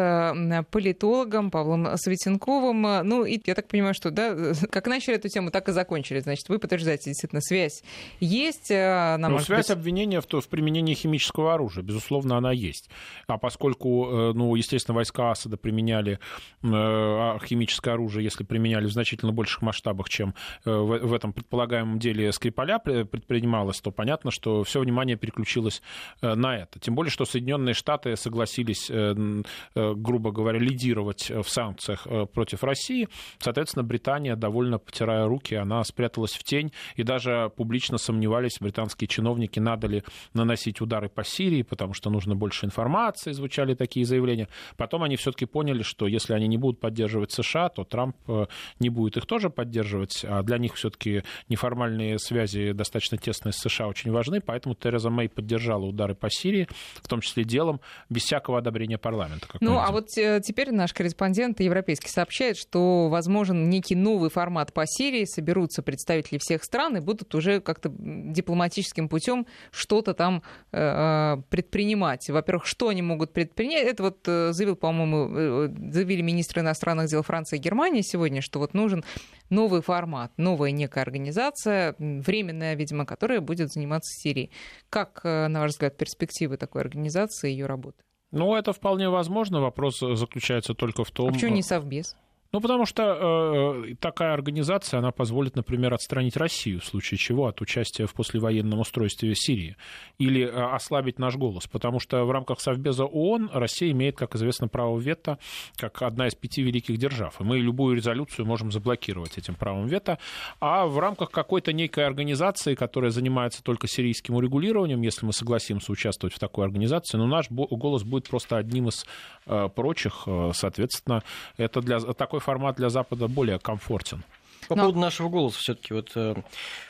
[0.72, 2.82] политологом Павлом Светенковым.
[3.06, 4.34] Ну, и я так понимаю, что, да,
[4.70, 6.18] как начали эту тему, так и закончили.
[6.18, 7.84] Значит, вы подтверждаете, действительно, связь
[8.18, 8.70] есть.
[8.70, 9.70] На ну, связь быть...
[9.70, 12.90] обвинения в, то, в применении химического оружия, безусловно, она есть.
[13.28, 16.18] А поскольку, э, ну, естественно, войска Асада применяли
[16.64, 20.34] э, химическое оружие, если применяли в значительно больших масштабах, чем
[20.64, 25.82] э, в, в этом предполагаемом деле Скрипаля предпринималось, то понятно, что все внимание переключилось
[26.20, 26.80] на это.
[26.80, 33.09] Тем более, что Соединенные Штаты согласились, грубо говоря, лидировать в санкциях против России.
[33.38, 39.59] Соответственно, Британия, довольно потирая руки, она спряталась в тень и даже публично сомневались британские чиновники,
[39.59, 40.03] надо ли
[40.35, 44.48] наносить удары по Сирии, потому что нужно больше информации, звучали такие заявления.
[44.77, 48.46] Потом они все-таки поняли, что если они не будут поддерживать США, то Трамп э,
[48.81, 53.88] не будет их тоже поддерживать, а для них все-таки неформальные связи достаточно тесные с США
[53.88, 56.68] очень важны, поэтому Тереза Мэй поддержала удары по Сирии,
[57.03, 59.47] в том числе делом, без всякого одобрения парламента.
[59.61, 64.87] Ну, а вот э, теперь наш корреспондент европейский сообщает, что возможен некий новый формат по
[64.87, 71.43] Сирии, соберутся представители всех стран и будут уже как-то дипломатическим путем что-то там э, э,
[71.49, 72.29] предпринимать.
[72.29, 73.87] Во-первых, что они могут предпринять?
[73.87, 78.75] Это вот э, заявил, по-моему, заявили министры иностранных дел Франции и Германии сегодня, что вот
[78.75, 79.05] нужен
[79.51, 84.51] новый формат, новая некая организация, временная, видимо, которая будет заниматься Сирией.
[84.91, 88.03] Как, на ваш взгляд, перспективы такой организации и ее работы?
[88.31, 89.61] Ну, это вполне возможно.
[89.61, 91.31] Вопрос заключается только в том...
[91.31, 92.17] А почему не совбез?
[92.50, 97.61] Ну, потому что э, такая организация, она позволит, например, отстранить Россию в случае чего от
[97.61, 99.76] участия в послевоенном устройстве Сирии
[100.18, 104.66] или э, ослабить наш голос, потому что в рамках Совбеза ООН Россия имеет, как известно,
[104.66, 105.38] право вето
[105.76, 110.18] как одна из пяти великих держав, и мы любую резолюцию можем заблокировать этим правом вето,
[110.58, 116.34] а в рамках какой-то некой организации, которая занимается только сирийским урегулированием, если мы согласимся участвовать
[116.34, 119.04] в такой организации, ну, наш голос будет просто одним из
[119.44, 121.22] э, прочих, э, соответственно,
[121.58, 124.22] это для такой такой формат для Запада более комфортен.
[124.68, 124.83] По Но...
[124.83, 126.35] поводу нашего голоса все-таки вот э,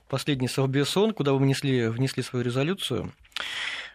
[0.09, 3.13] последний Совбесон, куда вы внесли, внесли свою резолюцию,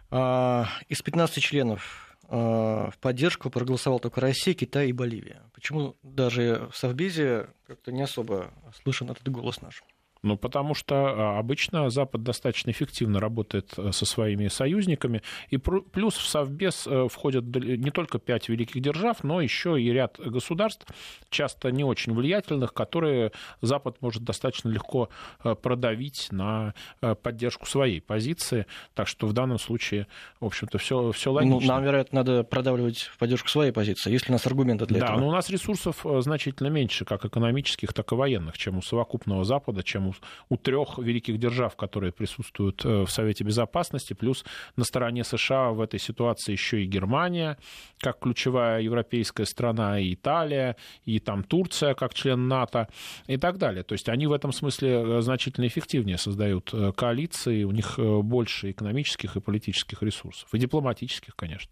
[0.10, 5.42] а, из 15 членов а, в поддержку проголосовал только Россия, Китай и Боливия.
[5.54, 8.52] Почему даже в Совбезе как-то не особо
[8.84, 9.84] слышен этот голос наш?
[10.24, 15.22] Ну, потому что а, обычно Запад достаточно эффективно работает э, со своими союзниками.
[15.50, 20.18] И плюс в Совбез э, входят не только пять великих держав, но еще и ряд
[20.18, 20.88] государств,
[21.30, 25.10] часто не очень влиятельных, которые Запад может достаточно легко
[25.44, 26.74] э, продавить на
[27.22, 28.66] поддержку своей позиции.
[28.94, 30.08] Так что в данном случае,
[30.40, 31.60] в общем-то, все, все ну, логично.
[31.60, 34.10] Ну, нам, вероятно, надо продавливать в поддержку своей позиции.
[34.10, 35.20] Есть ли у нас аргументы для да, этого?
[35.20, 39.44] Да, но у нас ресурсов значительно меньше, как экономических, так и военных, чем у совокупного
[39.44, 40.13] Запада, чем у
[40.50, 44.46] у, трех великих держав, которые присутствуют э, в Совете Безопасности, плюс
[44.76, 47.58] на стороне США в этой ситуации еще и Германия,
[48.00, 52.88] как ключевая европейская страна, и Италия, и там Турция, как член НАТО,
[53.28, 53.84] и так далее.
[53.84, 58.72] То есть они в этом смысле э, значительно эффективнее создают э, коалиции, у них больше
[58.72, 61.72] экономических и политических ресурсов, и дипломатических, конечно.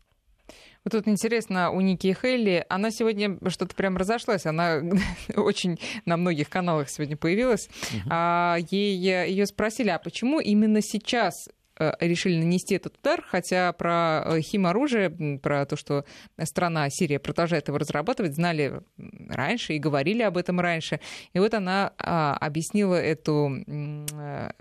[0.84, 4.82] Вот тут интересно, у Ники Хелли, она сегодня что-то прям разошлась, она
[5.36, 7.68] очень на многих каналах сегодня появилась.
[7.68, 8.10] Угу.
[8.10, 14.24] А, ей, ее спросили, а почему именно сейчас э, решили нанести этот удар, хотя про
[14.26, 16.04] э, химоружие, про то, что
[16.44, 18.82] страна Сирия продолжает его разрабатывать, знали
[19.30, 21.00] раньше и говорили об этом раньше.
[21.34, 24.52] И вот она а, объяснила эту э,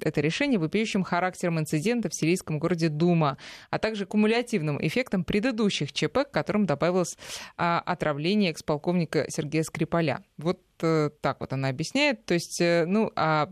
[0.00, 3.38] это решение вопиющим характером инцидента в сирийском городе Дума,
[3.70, 7.16] а также кумулятивным эффектом предыдущих ЧП, к которым добавилось
[7.56, 10.24] а, отравление экс-полковника Сергея Скрипаля.
[10.36, 12.24] Вот так вот она объясняет.
[12.26, 13.48] То есть, э, ну, а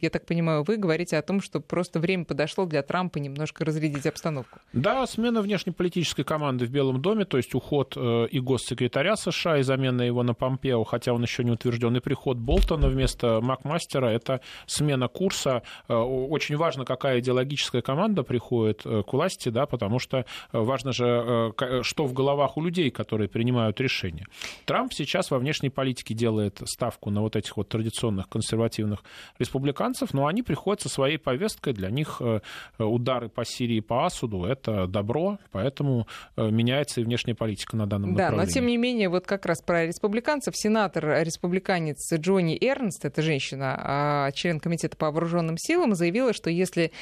[0.00, 4.06] я так понимаю, вы говорите о том, что просто время подошло для Трампа немножко разрядить
[4.06, 4.58] обстановку.
[4.72, 9.62] Да, смена внешнеполитической команды в Белом доме, то есть уход э, и госсекретаря США и
[9.62, 14.40] замена его на Помпео, хотя он еще не утвержден, и приход Болтона вместо Макмастера, это
[14.66, 15.62] смена курса.
[15.88, 22.12] Очень важно, какая идеологическая команда приходит к власти, да, потому что важно же, что в
[22.12, 24.26] головах у людей, которые принимают решения.
[24.64, 29.02] Трамп сейчас во внешней политике делает делает ставку на вот этих вот традиционных консервативных
[29.38, 31.72] республиканцев, но они приходят со своей повесткой.
[31.72, 32.40] Для них э,
[32.78, 36.06] удары по Сирии по Асуду— это добро, поэтому
[36.36, 38.46] э, меняется и внешняя политика на данном да, направлении.
[38.46, 40.54] Да, но тем не менее, вот как раз про республиканцев.
[40.56, 46.92] Сенатор, республиканец Джонни Эрнст, это женщина, а, член Комитета по вооруженным силам, заявила, что если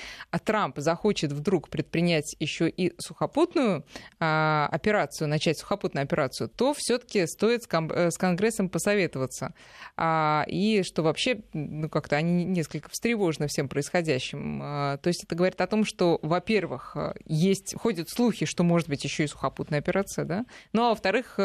[0.45, 3.85] Трамп захочет вдруг предпринять еще и сухопутную
[4.21, 9.55] а, операцию, начать сухопутную операцию, то все-таки стоит с Конгрессом посоветоваться опираться,
[9.97, 14.61] а, и что вообще ну, как-то они несколько встревожены всем происходящим.
[14.63, 19.05] А, то есть это говорит о том, что, во-первых, есть, ходят слухи, что может быть
[19.05, 21.39] еще и сухопутная операция, да, ну а во-вторых,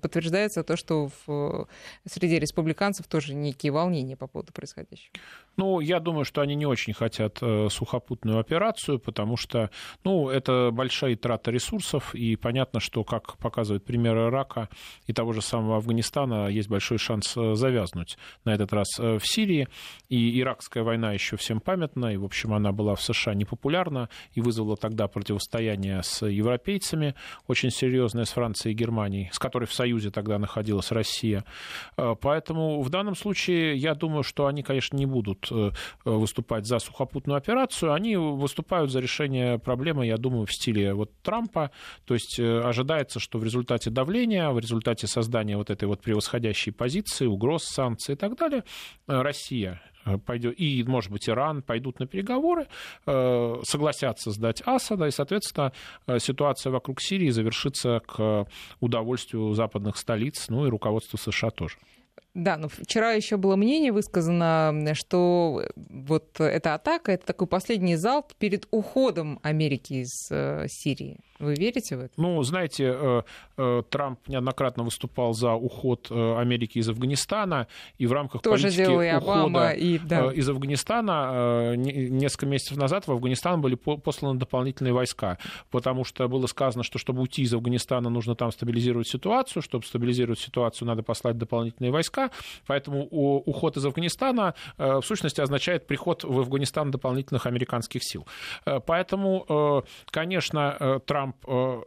[0.00, 1.68] подтверждается то, что в,
[2.08, 5.12] среди республиканцев тоже некие волнения по поводу происходящего.
[5.56, 9.70] Ну, я думаю, что они не очень хотят э, сухопутную операцию, потому что,
[10.02, 14.70] ну, это большая трата ресурсов, и понятно, что, как показывают примеры Ирака
[15.06, 19.26] и того же самого Афганистана, есть большой шанс э, завязнуть на этот раз э, в
[19.26, 19.68] Сирии.
[20.08, 24.40] И иракская война еще всем памятна, и, в общем, она была в США непопулярна и
[24.40, 27.14] вызвала тогда противостояние с европейцами,
[27.46, 31.44] очень серьезное с Францией и Германией, с которой в Союзе тогда находилась Россия.
[31.96, 35.70] Поэтому в данном случае я думаю, что они, конечно, не будут э,
[36.04, 41.70] выступать за сухопутную операцию, они выступают за решение проблемы, я думаю, в стиле вот Трампа.
[42.04, 46.72] То есть э, ожидается, что в результате давления, в результате создания вот этой вот превосходящей
[46.72, 48.64] позиции, угроз, санкций и так далее,
[49.08, 49.80] э, Россия
[50.26, 52.66] пойдет, и, может быть, Иран пойдут на переговоры,
[53.06, 55.72] согласятся сдать Асада, и, соответственно,
[56.18, 58.48] ситуация вокруг Сирии завершится к
[58.80, 61.76] удовольствию западных столиц, ну и руководства США тоже.
[62.34, 68.32] Да, но вчера еще было мнение высказано, что вот эта атака это такой последний залп
[68.38, 71.20] перед уходом Америки из э, Сирии.
[71.42, 72.12] Вы верите в это?
[72.16, 73.22] Ну, знаете, э,
[73.56, 77.66] э, Трамп неоднократно выступал за уход э, Америки из Афганистана,
[77.98, 80.32] и в рамках Тоже политики делал и Обама, ухода и, да.
[80.32, 85.38] из Афганистана несколько месяцев назад в Афганистан были посланы дополнительные войска,
[85.72, 90.38] потому что было сказано, что чтобы уйти из Афганистана, нужно там стабилизировать ситуацию, чтобы стабилизировать
[90.38, 92.21] ситуацию, надо послать дополнительные войска,
[92.66, 98.26] поэтому уход из Афганистана в сущности означает приход в Афганистан дополнительных американских сил.
[98.86, 101.82] Поэтому, конечно, Трамп э,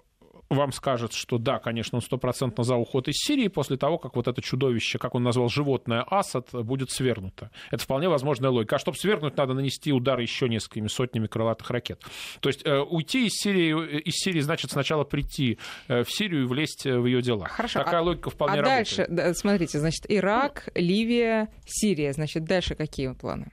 [0.49, 4.27] вам скажет, что да, конечно, он стопроцентно за уход из Сирии после того, как вот
[4.27, 7.49] это чудовище, как он назвал животное Асад, будет свергнуто.
[7.71, 8.75] Это вполне возможная логика.
[8.75, 12.01] А чтобы свергнуть, надо нанести удар еще несколькими сотнями крылатых ракет.
[12.39, 16.45] То есть э, уйти из Сирии, из Сирии значит сначала прийти э, в Сирию и
[16.45, 17.47] влезть в ее дела.
[17.47, 17.79] Хорошо.
[17.79, 19.09] Такая а, логика вполне а работает.
[19.09, 22.13] дальше, смотрите, значит, Ирак, Ливия, Сирия.
[22.13, 23.51] Значит, дальше какие планы?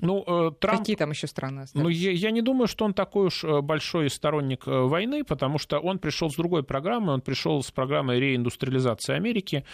[0.00, 0.80] Ну, э, Трамп...
[0.80, 1.82] Какие там еще страны остались?
[1.82, 5.58] Ну, я, я не думаю, что он такой уж э, большой сторонник э, войны, потому
[5.58, 9.64] что он пришел с другой программой, он пришел с программой реиндустриализации Америки,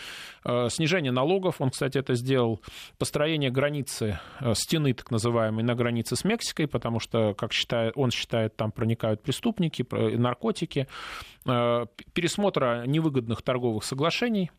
[0.68, 2.60] снижение налогов, он, кстати, это сделал,
[2.98, 4.18] построение границы,
[4.54, 9.22] стены так называемой, на границе с Мексикой, потому что, как считает, он считает, там проникают
[9.22, 9.84] преступники,
[10.16, 10.86] наркотики,
[11.44, 14.50] пересмотра невыгодных торговых соглашений,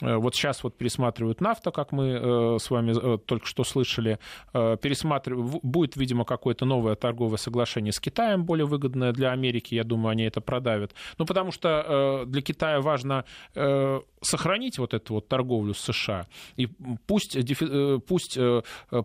[0.00, 4.18] вот сейчас вот пересматривают нафта, как мы э, с вами э, только что слышали.
[4.52, 9.74] Пересматривают, будет, видимо, какое-то новое торговое соглашение с Китаем, более выгодное для Америки.
[9.74, 10.94] Я думаю, они это продавят.
[11.18, 13.24] Ну, потому что для Китая важно
[14.20, 16.26] сохранить вот эту вот торговлю с США.
[16.56, 16.68] И
[17.06, 17.36] пусть,
[18.06, 18.38] пусть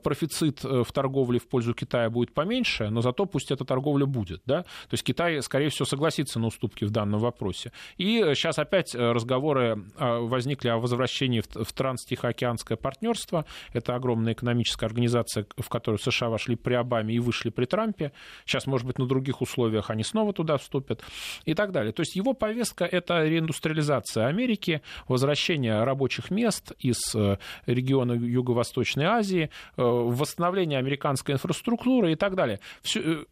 [0.03, 4.41] профицит в торговле в пользу Китая будет поменьше, но зато пусть эта торговля будет.
[4.45, 4.63] Да?
[4.63, 7.71] То есть Китай, скорее всего, согласится на уступки в данном вопросе.
[7.97, 13.45] И сейчас опять разговоры возникли о возвращении в транстихоокеанское партнерство.
[13.73, 18.11] Это огромная экономическая организация, в которую США вошли при Обаме и вышли при Трампе.
[18.45, 21.03] Сейчас, может быть, на других условиях они снова туда вступят
[21.45, 21.93] и так далее.
[21.93, 29.49] То есть его повестка— это реиндустриализация Америки, возвращение рабочих мест из э, региона Юго-Восточной Азии,
[29.77, 32.59] э, восстановление американской инфраструктуры и так далее.
[32.81, 33.25] Все, э,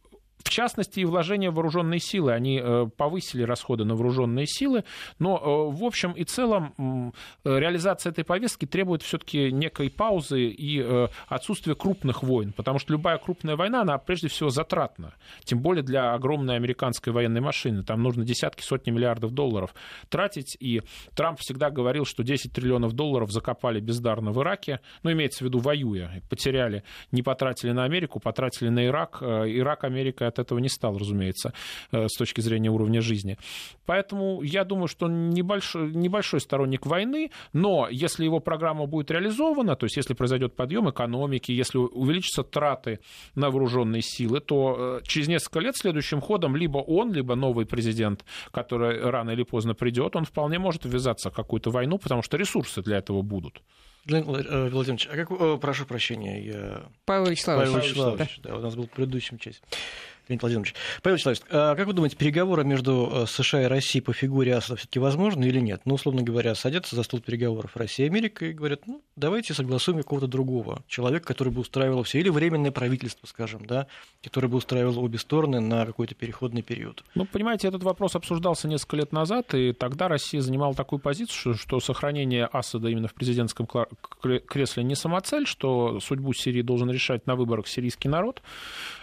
[0.44, 2.32] в частности, и вложения в вооруженные силы.
[2.32, 4.84] Они э, повысили расходы на вооруженные силы,
[5.18, 11.08] но э, в общем и целом реализация этой повестки требует все-таки некой паузы и э,
[11.28, 16.12] отсутствия крупных войн, потому что любая крупная война, она прежде всего затратна, тем более для
[16.12, 17.82] огромной американской военной машины.
[17.82, 19.74] Там нужно десятки, сотни миллиардов долларов
[20.10, 20.82] тратить, и
[21.14, 25.58] Трамп всегда говорил, что 10 триллионов долларов закопали бездарно в Ираке, ну, имеется в виду
[25.58, 29.22] воюя, потеряли, не потратили на Америку, потратили на Ирак.
[29.22, 31.52] Ирак, Америка от этого не стал, разумеется,
[31.92, 33.38] э, с точки зрения уровня жизни.
[33.86, 39.86] Поэтому я думаю, что небольшой, небольшой сторонник войны, но если его программа будет реализована, то
[39.86, 43.00] есть если произойдет подъем экономики, если увеличатся траты
[43.34, 48.24] на вооруженные силы, то э, через несколько лет следующим ходом либо он, либо новый президент,
[48.50, 52.82] который рано или поздно придет, он вполне может ввязаться в какую-то войну, потому что ресурсы
[52.82, 53.62] для этого будут.
[54.06, 56.82] Владимир э, Владимирович, а как, прошу прощения, я...
[57.04, 57.70] Павел Вячеславович.
[57.70, 58.50] Павел Вячеславович, да.
[58.50, 59.62] да, у нас был в предыдущем части.
[60.28, 60.74] Леонид Владимирович.
[61.02, 64.76] Павел Вячеславович, а как вы думаете, переговоры между э, США и Россией по фигуре Асада
[64.76, 65.82] все-таки возможны или нет?
[65.84, 69.98] Ну, условно говоря, садятся за стол переговоров Россия и Америка и говорят, ну, давайте согласуем
[69.98, 73.86] какого-то другого человека, который бы устраивал все, или временное правительство, скажем, да,
[74.22, 77.04] которое бы устраивало обе стороны на какой-то переходный период.
[77.14, 81.80] Ну, понимаете, этот вопрос обсуждался несколько лет назад, и тогда Россия занимала такую позицию, что
[81.80, 83.66] сохранение Асада именно в президентском
[84.46, 88.42] кресле не самоцель, что судьбу Сирии должен решать на выборах сирийский народ.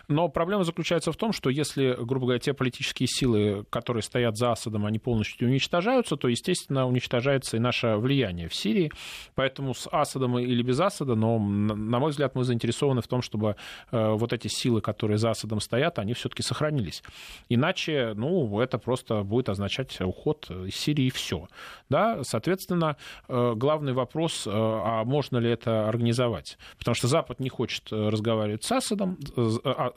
[0.08, 4.52] Но проблема заключается в том, что если, грубо говоря, те политические силы, которые стоят за
[4.52, 8.92] Асадом, они полностью уничтожаются, то, естественно, уничтожается и наше влияние в Сирии.
[9.36, 13.56] Поэтому с Асадом или без Асада, но, на мой взгляд, мы заинтересованы в том, чтобы
[13.92, 17.04] э, вот эти силы, которые за Асадом стоят, они все-таки сохранились.
[17.50, 21.48] Иначе, ну, это просто будет означать уход из Сирии и все.
[21.90, 22.98] Да, соответственно,
[23.28, 26.58] э, главный вопрос, э, а можно ли это организовать?
[26.78, 29.18] Потому что Запад не хочет разговаривать с Асадом,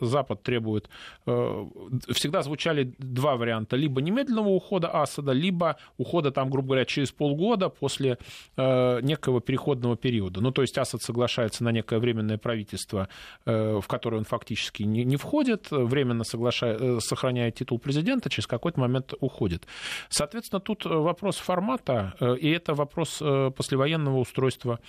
[0.01, 0.89] Запад требует,
[1.27, 1.67] э,
[2.11, 3.77] всегда звучали два варианта.
[3.77, 8.19] Либо немедленного ухода Асада, либо ухода, там, грубо говоря, через полгода после
[8.57, 10.41] э, некого переходного периода.
[10.41, 13.09] Ну, то есть Асад соглашается на некое временное правительство,
[13.47, 19.15] э, в которое он фактически не, входит, временно соглашает, сохраняет титул президента, через какой-то момент
[19.21, 19.67] уходит.
[20.09, 24.81] Соответственно, тут вопрос формата, и это вопрос послевоенного устройства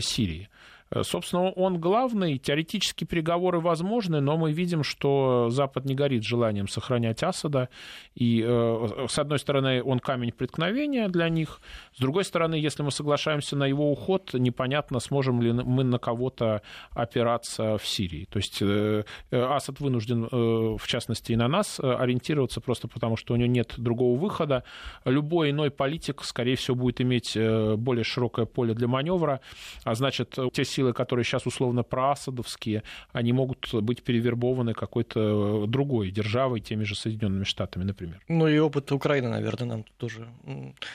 [0.00, 0.48] Сирии.
[0.90, 2.38] Э, собственно, он главный.
[2.38, 7.68] Теоретически переговоры возможны, но мы видим, что Запад не горит желанием сохранять Асада.
[8.14, 11.60] И, э, с одной стороны, он камень преткновения для них.
[11.94, 16.62] С другой стороны, если мы соглашаемся на его уход, непонятно, сможем ли мы на кого-то
[16.90, 18.26] опираться в Сирии.
[18.30, 20.26] То есть э, Асад вынужден,
[20.76, 24.64] в частности, и на нас ориентироваться просто потому, что у него нет другого выхода.
[25.04, 29.40] Любой иной политик, скорее всего, будет иметь более широкое поле для маневра,
[29.84, 36.60] а значит, те силы, которые сейчас условно проасадовские, они могут быть перевербованы какой-то другой державой,
[36.60, 38.20] теми же Соединенными Штатами, например.
[38.28, 40.28] Ну и опыт Украины, наверное, нам тоже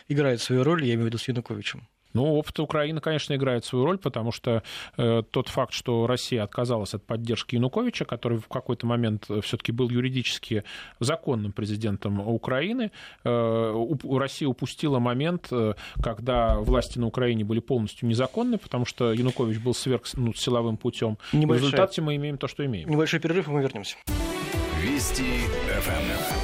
[0.10, 1.88] играет свою роль, я имею в виду с Януковичем.
[2.14, 4.64] Ну, опыт Украины, конечно, играет свою роль, потому что
[4.98, 9.90] э, тот факт, что Россия отказалась от поддержки Януковича, который в какой-то момент все-таки был
[9.90, 10.64] юридически
[11.00, 12.92] законным президентом Украины,
[13.24, 19.14] э, у, Россия упустила момент, э, когда власти на Украине были полностью незаконны, потому что
[19.14, 21.18] Янукович был сверх ну, силовым путем.
[21.32, 22.90] В результате мы имеем то, что имеем.
[22.90, 23.96] Небольшой перерыв, и мы вернемся.
[24.82, 25.24] Вести
[25.82, 26.41] ФМ.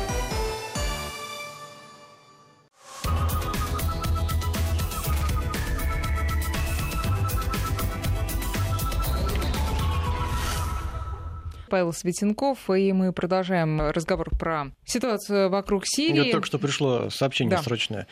[11.70, 16.22] Павел Светенков, и мы продолжаем разговор про ситуацию вокруг Сирии.
[16.22, 17.64] Мне только что пришло сообщение да.
[17.64, 18.08] срочное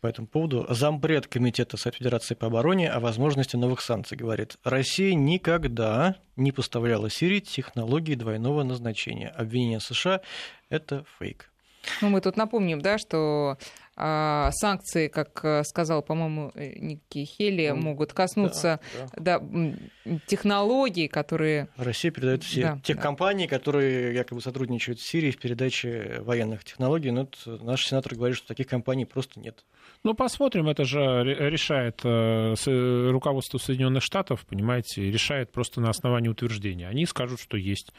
[0.00, 0.66] по этому поводу.
[0.68, 7.10] Зампред Комитета Совет Федерации по обороне о возможности новых санкций говорит, Россия никогда не поставляла
[7.10, 9.28] Сирии технологии двойного назначения.
[9.28, 10.20] Обвинение США–
[10.68, 11.50] это фейк.
[12.00, 13.56] Ну, мы тут напомним, да, что
[13.98, 18.80] санкции, как э, сказал, по-моему, э, Ники Хели, могут коснуться
[19.16, 19.40] да, да.
[19.40, 21.68] Да, технологий, которые...
[21.76, 23.02] Россия передает все да, тех да.
[23.02, 27.10] компаний, которые якобы сотрудничают с Сирией в передаче военных технологий.
[27.10, 29.64] Но наш сенатор говорит, что таких компаний просто нет.
[30.04, 32.54] Ну, посмотрим, это же решает э,
[33.10, 36.86] руководство Соединенных Штатов, понимаете, решает просто на основании утверждения.
[36.86, 37.92] Они скажут, что есть.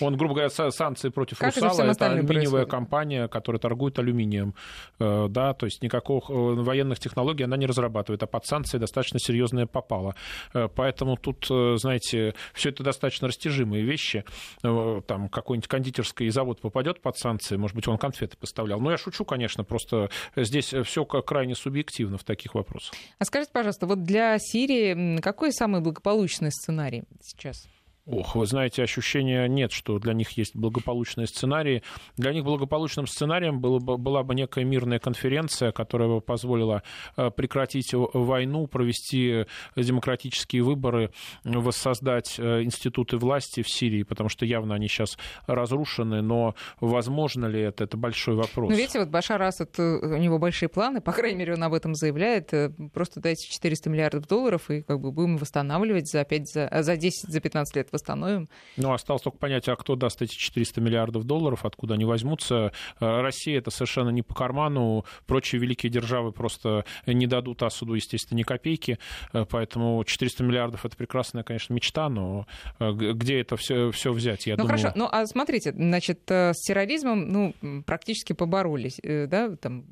[0.00, 2.70] Он, грубо говоря, санкции против как Русала, это алюминиевая происходит?
[2.70, 4.54] компания, которая торгует алюминием,
[4.98, 9.18] да, да, то есть никаких э, военных технологий она не разрабатывает, а под санкции достаточно
[9.18, 10.14] серьезная попала.
[10.54, 14.24] Э, поэтому тут, э, знаете, все это достаточно растяжимые вещи.
[14.62, 18.80] Там какой-нибудь кондитерский завод попадет под санкции, может быть, он конфеты поставлял.
[18.80, 22.94] Но я шучу, конечно, просто здесь все крайне субъективно в таких вопросах.
[23.18, 27.66] А скажите, пожалуйста, вот для Сирии какой самый благополучный сценарий сейчас?
[28.04, 31.84] Ох, вы знаете, ощущения нет, что для них есть благополучные сценарии.
[32.16, 36.82] Для них благополучным сценарием было бы, была бы некая мирная конференция, которая бы позволила
[37.16, 39.46] э, прекратить войну, провести
[39.76, 41.12] демократические выборы,
[41.44, 47.60] воссоздать э, институты власти в Сирии, потому что явно они сейчас разрушены, но возможно ли
[47.60, 48.68] это, это большой вопрос.
[48.68, 51.72] Ну, видите, вот Башар Асад, э, у него большие планы, по крайней мере, он об
[51.72, 52.52] этом заявляет,
[52.92, 57.30] просто дайте 400 миллиардов долларов и как бы будем восстанавливать за, 5, за, за 10,
[57.30, 58.48] за 15 лет восстановим.
[58.76, 62.72] Ну, осталось только понять, а кто даст эти 400 миллиардов долларов, откуда они возьмутся.
[63.00, 65.04] Э, Россия это совершенно не по карману.
[65.26, 68.98] Прочие великие державы просто не дадут Асуду, естественно, ни копейки.
[69.32, 72.46] Э, поэтому 400 миллиардов это прекрасная, конечно, мечта, но
[72.78, 74.46] э, где это все, все взять?
[74.46, 74.78] Я ну, думаю...
[74.78, 79.84] хорошо, ну, а смотрите, значит, с терроризмом, ну, практически поборолись, да, там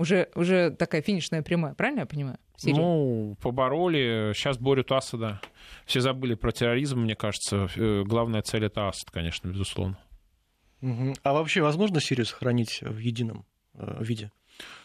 [0.00, 2.38] уже, уже такая финишная прямая, правильно я понимаю?
[2.56, 2.74] Сирии?
[2.74, 5.40] Ну, побороли, сейчас борют Асада.
[5.84, 7.68] Все забыли про терроризм, мне кажется.
[7.76, 9.98] Э, главная цель это Асад, конечно, безусловно.
[10.80, 11.14] Угу.
[11.22, 13.44] А вообще возможно Сирию сохранить в едином
[13.74, 14.32] э, виде?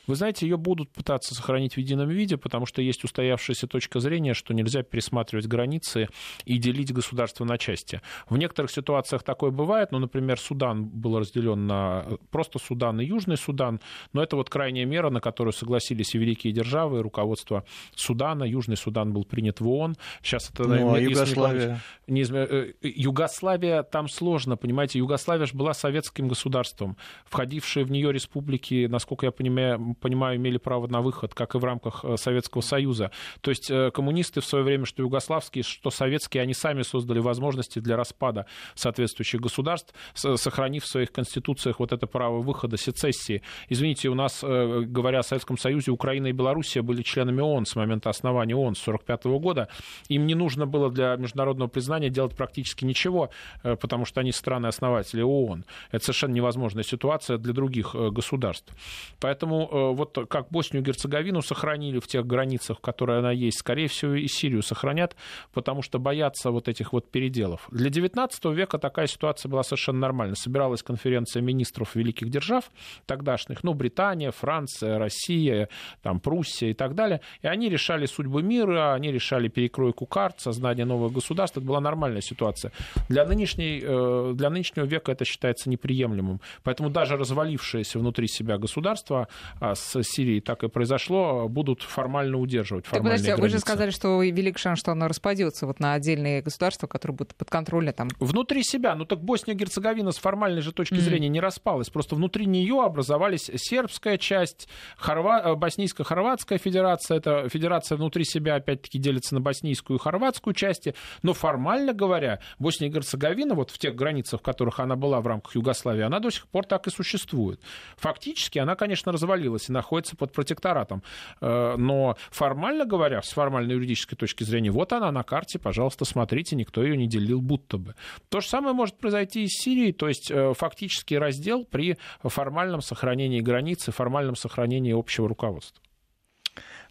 [0.08, 4.34] Вы знаете, ее будут пытаться сохранить в едином виде, потому что есть устоявшаяся точка зрения,
[4.34, 6.10] что нельзя пересматривать границы
[6.46, 8.02] и делить государство на части.
[8.30, 13.38] В некоторых ситуациях такое бывает, ну, например, Судан был разделен на просто Судан и Южный
[13.38, 13.80] Судан,
[14.14, 18.44] но это вот крайняя мера, на которую согласились и великие державы, и руководство Судана.
[18.44, 19.96] Южный Судан был принят в ООН.
[20.22, 20.68] Сейчас это...
[20.68, 21.82] Ну, а Югославия?
[22.08, 26.98] Не, э, Югославия, там сложно, понимаете, Югославия же была советским государством.
[27.26, 31.64] Входившие в нее республики, насколько я понимаю, понимаю, имели право на выход, как и в
[31.64, 33.12] рамках э, Советского Союза.
[33.42, 37.80] То есть э, коммунисты в свое время, что югославские, что советские, они сами создали возможности
[37.80, 43.42] для распада соответствующих государств, сохранив в своих конституциях вот это право выхода, сецессии.
[43.70, 47.76] Извините, у нас, э, говоря о Советском Союзе, Украина и Белоруссия были членами ООН с
[47.76, 49.70] момента основания ООН с 1945 года.
[50.10, 53.30] Им не нужно было для международного признания делать практически ничего,
[53.64, 55.66] потому что они страны-основатели ООН.
[55.92, 58.74] Это совершенно невозможная ситуация для других государств.
[59.20, 63.88] Поэтому вот как Боснию и Герцеговину сохранили в тех границах, в которые она есть, скорее
[63.88, 65.16] всего, и Сирию сохранят,
[65.54, 67.68] потому что боятся вот этих вот переделов.
[67.72, 70.36] Для XIX века такая ситуация была совершенно нормальна.
[70.36, 72.66] Собиралась конференция министров великих держав
[73.06, 75.70] тогдашних, ну, Британия, Франция, Россия,
[76.02, 80.86] там, Пруссия и так далее, и они решали судьбы мира, они решали перекройку карт, создание
[80.86, 81.60] нового государства.
[81.60, 82.72] Это была нормальная ситуация.
[83.10, 86.42] Для, нынешней, э, для нынешнего века это считается неприемлемым.
[86.64, 89.28] Поэтому даже развалившееся внутри себя государство
[89.60, 93.42] а, с Сирией так и произошло, будут формально удерживать формальные так, подождите, границы.
[93.42, 97.36] Вы же сказали, что велик шанс, что оно распадется вот на отдельные государства, которые будут
[97.36, 98.10] под контролем там.
[98.20, 98.96] Внутри себя.
[98.96, 101.00] Ну так Босния-Герцеговина с формальной же точки mm-hmm.
[101.00, 101.90] зрения не распалась.
[101.90, 104.68] Просто внутри нее образовались сербская часть,
[104.98, 105.42] хорва...
[105.46, 107.18] Э, боснийско-хорватская федерация.
[107.18, 110.96] Это федерация внутри себя опять-таки делится на боснийскую и хорватскую части.
[111.22, 115.28] Но формально говоря, Босния и Герцеговина, вот в тех границах, в которых она была в
[115.28, 117.60] рамках Югославии, она до сих пор так и существует.
[117.98, 121.04] Фактически она, конечно, развалилась и находится под протекторатом.
[121.42, 126.56] Э, но формально говоря, с формальной юридической точки зрения, вот она на карте, пожалуйста, смотрите,
[126.56, 127.96] никто ее не делил будто бы.
[128.30, 132.82] То же самое может произойти и с Сирией, то есть э, фактический раздел при формальном
[132.82, 135.82] сохранении границы, формальном сохранении общего руководства.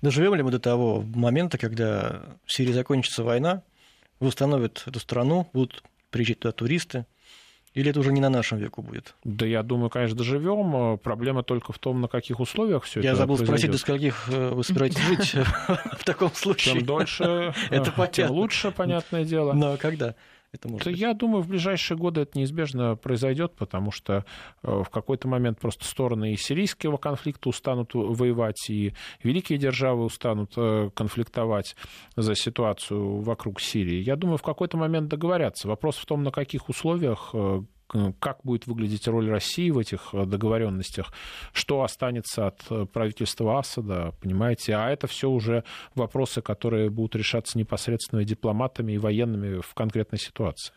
[0.02, 3.62] Доживем ли мы до того момента, когда в Сирии закончится война,
[4.20, 7.06] восстановят эту страну, будут приезжать туда туристы,
[7.74, 9.14] или это уже не на нашем веку будет?
[9.24, 10.96] Да, я думаю, конечно, доживем.
[10.98, 13.58] Проблема только в том, на каких условиях все это Я забыл произойдет.
[13.58, 15.34] спросить, до скольких э, вы собираетесь жить
[15.98, 16.74] в таком случае?
[16.74, 19.52] Чем дольше, э, тем лучше, понятное дело.
[19.54, 20.14] Но когда?
[20.54, 20.98] Это может быть?
[20.98, 24.24] Я думаю, в ближайшие годы это неизбежно произойдет, потому что
[24.62, 30.54] э, в какой-то момент просто стороны и сирийского конфликта устанут воевать, и великие державы устанут
[30.94, 31.76] конфликтовать
[32.16, 34.02] за ситуацию вокруг Сирии.
[34.02, 35.68] Я думаю, в какой-то момент договорятся.
[35.68, 37.34] Вопрос в том, на каких условиях,
[38.18, 41.12] как будет выглядеть роль России в этих э, договоренностях,
[41.52, 45.64] что останется от э, правительства Асада, понимаете, а это все уже
[45.94, 50.72] вопросы, которые будут решаться непосредственно дипломатами и военными в конкретной ситуации.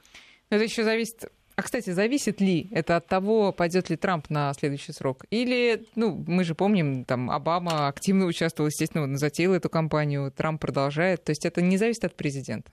[0.50, 1.30] Это еще зависит
[1.60, 5.26] а, кстати, зависит ли это от того, пойдет ли Трамп на следующий срок?
[5.32, 11.24] Или, ну, мы же помним, там, Обама активно участвовал, естественно, затеял эту кампанию, Трамп продолжает.
[11.24, 12.72] То есть это не зависит от президента?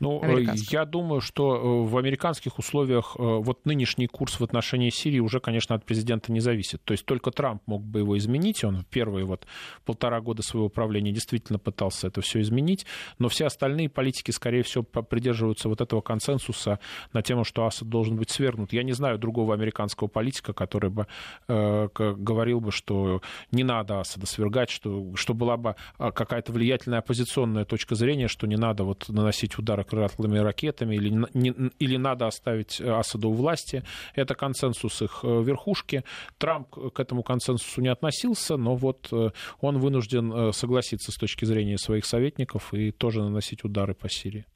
[0.00, 4.90] Ну, э, я думаю, что э, в американских условиях э, вот нынешний курс в отношении
[4.90, 6.82] Сирии уже, конечно, от президента не зависит.
[6.84, 8.62] То есть только Трамп мог бы его изменить.
[8.64, 9.46] Он в первые вот
[9.84, 12.86] полтора года своего правления действительно пытался это все изменить.
[13.18, 16.78] Но все остальные политики, скорее всего, придерживаются вот этого консенсуса
[17.12, 18.72] на тему, что Асад должен быть свергнут.
[18.72, 21.06] Я не знаю другого американского политика, который бы
[21.48, 23.20] э, говорил бы, что
[23.50, 28.46] не надо Асада свергать, что, что была бы а, какая-то влиятельная оппозиционная точка зрения, что
[28.46, 33.82] не надо вот наносить удары крылатыми ракетами, или, не, или надо оставить Асаду у власти.
[34.14, 36.04] Это консенсус их э, верхушки.
[36.38, 39.30] Трамп к этому консенсусу не относился, но вот э,
[39.60, 44.46] он вынужден э, согласиться с точки зрения своих советников и тоже наносить удары по Сирии.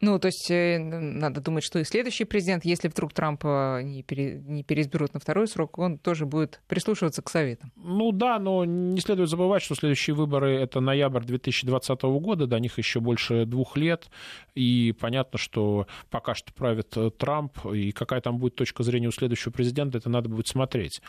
[0.00, 4.40] Ну, то есть э, надо думать, что и следующий президент, если вдруг Трампа не, пере,
[4.46, 7.70] не переизберут на второй срок, он тоже будет прислушиваться к советам.
[7.76, 12.78] Ну да, но не следует забывать, что следующие выборы— это ноябрь 2020 года, до них
[12.78, 14.08] еще больше двух лет,
[14.54, 19.12] и понятно, что пока что правит э, Трамп, и какая там будет точка зрения у
[19.12, 21.02] следующего президента, это надо будет смотреть.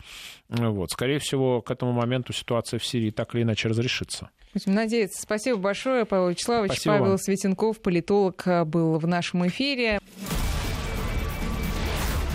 [0.48, 0.90] Вот.
[0.90, 4.28] Скорее всего, к этому моменту ситуация в Сирии так или иначе разрешится.
[4.52, 5.22] Будем надеяться.
[5.22, 6.72] Спасибо большое, Павел Вячеславович.
[6.72, 7.18] Спасибо Павел вам.
[7.18, 9.98] Светенков, политолог, э, был в нашем эфире.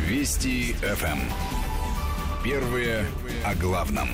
[0.06, 1.20] Вести ФМ.
[2.44, 3.06] Первые
[3.46, 4.10] о главном.